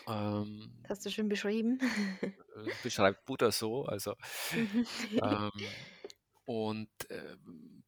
[0.07, 1.81] Ähm, das hast du schön beschrieben.
[2.21, 3.85] Äh, beschreibt Buddha so.
[3.85, 4.15] Also,
[5.23, 5.51] ähm,
[6.45, 7.37] und äh,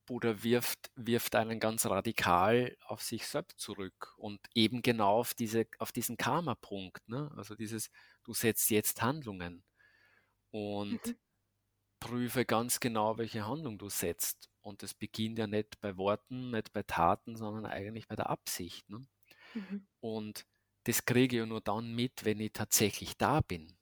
[0.07, 5.67] Buddha wirft, wirft einen ganz radikal auf sich selbst zurück und eben genau auf, diese,
[5.79, 7.09] auf diesen Karma-Punkt.
[7.09, 7.31] Ne?
[7.37, 7.91] Also dieses,
[8.23, 9.65] du setzt jetzt Handlungen
[10.53, 11.17] und mhm.
[11.99, 14.49] prüfe ganz genau, welche Handlung du setzt.
[14.61, 18.89] Und das beginnt ja nicht bei Worten, nicht bei Taten, sondern eigentlich bei der Absicht.
[18.89, 19.05] Ne?
[19.55, 19.87] Mhm.
[20.01, 20.47] Und
[20.85, 23.77] das kriege ich ja nur dann mit, wenn ich tatsächlich da bin.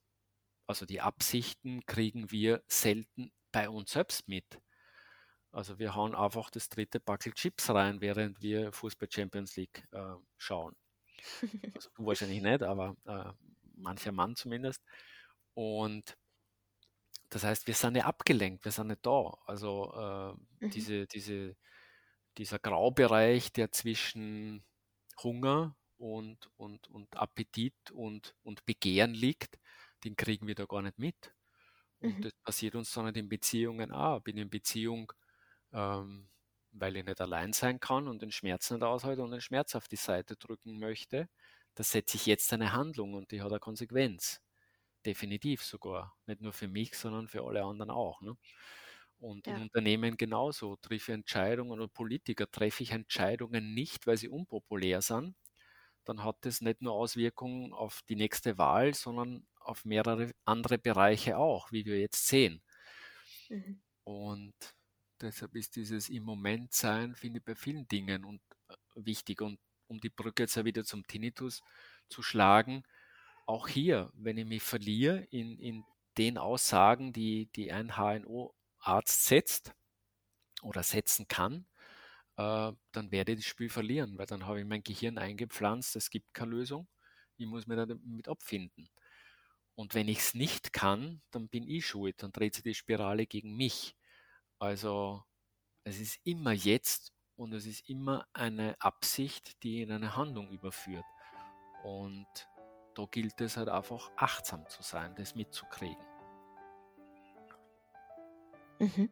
[0.67, 4.61] Also die Absichten kriegen wir selten bei uns selbst mit.
[5.53, 10.15] Also wir hauen einfach das dritte Backel Chips rein, während wir Fußball Champions League äh,
[10.39, 10.77] schauen.
[11.75, 13.33] Also du wahrscheinlich nicht, aber äh,
[13.75, 14.83] mancher Mann zumindest.
[15.55, 16.17] Und
[17.31, 19.37] das heißt, wir sind ja abgelenkt, wir sind nicht da.
[19.47, 20.71] Also äh, mhm.
[20.71, 21.57] diese, diese,
[22.37, 24.65] dieser Graubereich, der zwischen
[25.23, 29.59] Hunger und, und, und Appetit und, und Begehren liegt,
[30.05, 31.33] den kriegen wir da gar nicht mit.
[32.01, 32.23] Und mhm.
[32.23, 34.21] das passiert uns dann in Beziehungen auch.
[34.21, 35.13] Bin in Beziehung,
[35.73, 36.29] ähm,
[36.73, 39.87] weil ich nicht allein sein kann und den Schmerz nicht aushalte und den Schmerz auf
[39.87, 41.29] die Seite drücken möchte.
[41.77, 44.41] Da setze ich jetzt eine Handlung und die hat eine Konsequenz.
[45.05, 46.17] Definitiv sogar.
[46.27, 48.21] Nicht nur für mich, sondern für alle anderen auch.
[48.21, 48.37] Ne?
[49.19, 49.57] Und ja.
[49.57, 50.77] in Unternehmen genauso.
[50.77, 55.37] Treffe Entscheidungen oder Politiker treffe ich Entscheidungen nicht, weil sie unpopulär sind,
[56.05, 61.37] dann hat das nicht nur Auswirkungen auf die nächste Wahl, sondern auf mehrere andere Bereiche
[61.37, 62.63] auch, wie wir jetzt sehen.
[63.49, 63.81] Mhm.
[64.05, 64.55] Und
[65.21, 69.41] deshalb ist dieses im Moment sein, finde ich, bei vielen Dingen und äh, wichtig.
[69.43, 71.61] Und um die Brücke jetzt wieder zum Tinnitus
[72.09, 72.83] zu schlagen,
[73.51, 75.85] auch hier, wenn ich mich verliere in, in
[76.17, 79.75] den Aussagen, die, die ein HNO-Arzt setzt
[80.63, 81.67] oder setzen kann,
[82.37, 86.11] äh, dann werde ich das Spiel verlieren, weil dann habe ich mein Gehirn eingepflanzt, es
[86.11, 86.87] gibt keine Lösung,
[87.39, 88.89] ich muss mir damit abfinden.
[89.75, 93.27] Und wenn ich es nicht kann, dann bin ich schuld, dann dreht sich die Spirale
[93.27, 93.97] gegen mich.
[94.61, 95.25] Also
[95.83, 101.05] es ist immer jetzt und es ist immer eine Absicht, die in eine Handlung überführt.
[101.83, 102.27] Und
[102.95, 106.05] da gilt es halt einfach achtsam zu sein, das mitzukriegen.
[108.79, 109.11] Mhm.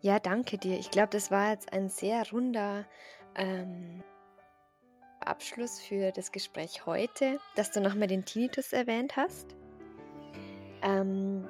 [0.00, 0.78] Ja, danke dir.
[0.78, 2.84] Ich glaube, das war jetzt ein sehr runder
[3.36, 4.02] ähm,
[5.20, 9.54] Abschluss für das Gespräch heute, dass du nochmal den Tinnitus erwähnt hast.
[10.82, 11.48] Ähm,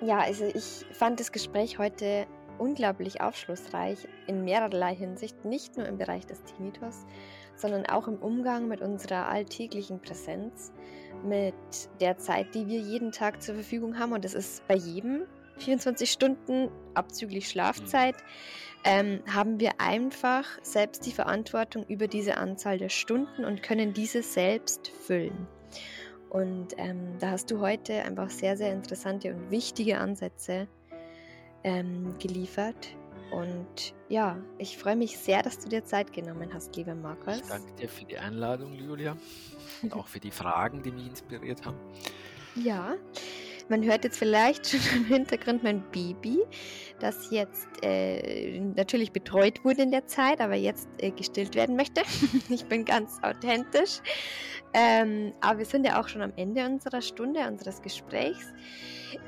[0.00, 2.26] ja, also ich fand das Gespräch heute
[2.58, 7.04] unglaublich aufschlussreich in mehrerlei Hinsicht, nicht nur im Bereich des Tinnitus,
[7.56, 10.72] sondern auch im Umgang mit unserer alltäglichen Präsenz,
[11.24, 11.54] mit
[12.00, 14.12] der Zeit, die wir jeden Tag zur Verfügung haben.
[14.12, 15.22] Und das ist bei jedem
[15.58, 18.16] 24 Stunden abzüglich Schlafzeit,
[18.84, 24.22] ähm, haben wir einfach selbst die Verantwortung über diese Anzahl der Stunden und können diese
[24.22, 25.46] selbst füllen.
[26.28, 30.66] Und ähm, da hast du heute einfach sehr, sehr interessante und wichtige Ansätze
[31.62, 32.88] ähm, geliefert.
[33.30, 37.40] Und ja, ich freue mich sehr, dass du dir Zeit genommen hast, lieber Markus.
[37.40, 39.16] Ich danke dir für die Einladung, Julia,
[39.82, 41.78] und auch für die Fragen, die mich inspiriert haben.
[42.54, 42.94] Ja,
[43.68, 46.38] man hört jetzt vielleicht schon im Hintergrund mein Baby,
[47.00, 52.02] das jetzt äh, natürlich betreut wurde in der Zeit, aber jetzt äh, gestillt werden möchte.
[52.50, 54.00] ich bin ganz authentisch.
[54.74, 58.52] Ähm, aber wir sind ja auch schon am Ende unserer Stunde, unseres Gesprächs.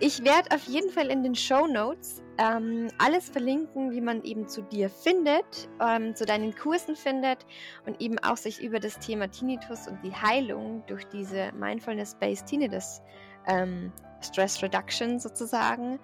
[0.01, 4.47] Ich werde auf jeden Fall in den Show Notes ähm, alles verlinken, wie man eben
[4.47, 7.47] zu dir findet, ähm, zu deinen Kursen findet
[7.87, 13.01] und eben auch sich über das Thema Tinnitus und die Heilung durch diese Mindfulness-Based Tinnitus
[13.47, 15.99] ähm, Stress Reduction sozusagen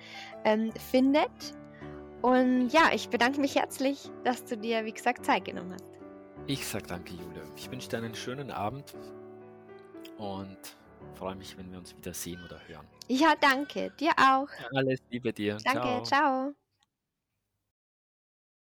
[0.45, 1.31] ähm, findet.
[2.23, 5.91] Und ja, ich bedanke mich herzlich, dass du dir, wie gesagt, Zeit genommen hast.
[6.47, 7.43] Ich sage danke, Julia.
[7.57, 8.95] Ich wünsche dir einen schönen Abend
[10.19, 10.59] und
[11.15, 12.87] freue mich, wenn wir uns wieder sehen oder hören.
[13.09, 13.91] Ja, danke.
[13.93, 14.49] Dir auch.
[14.75, 15.65] Alles Liebe dir.
[15.65, 16.05] Danke, ciao.
[16.05, 16.55] ciao.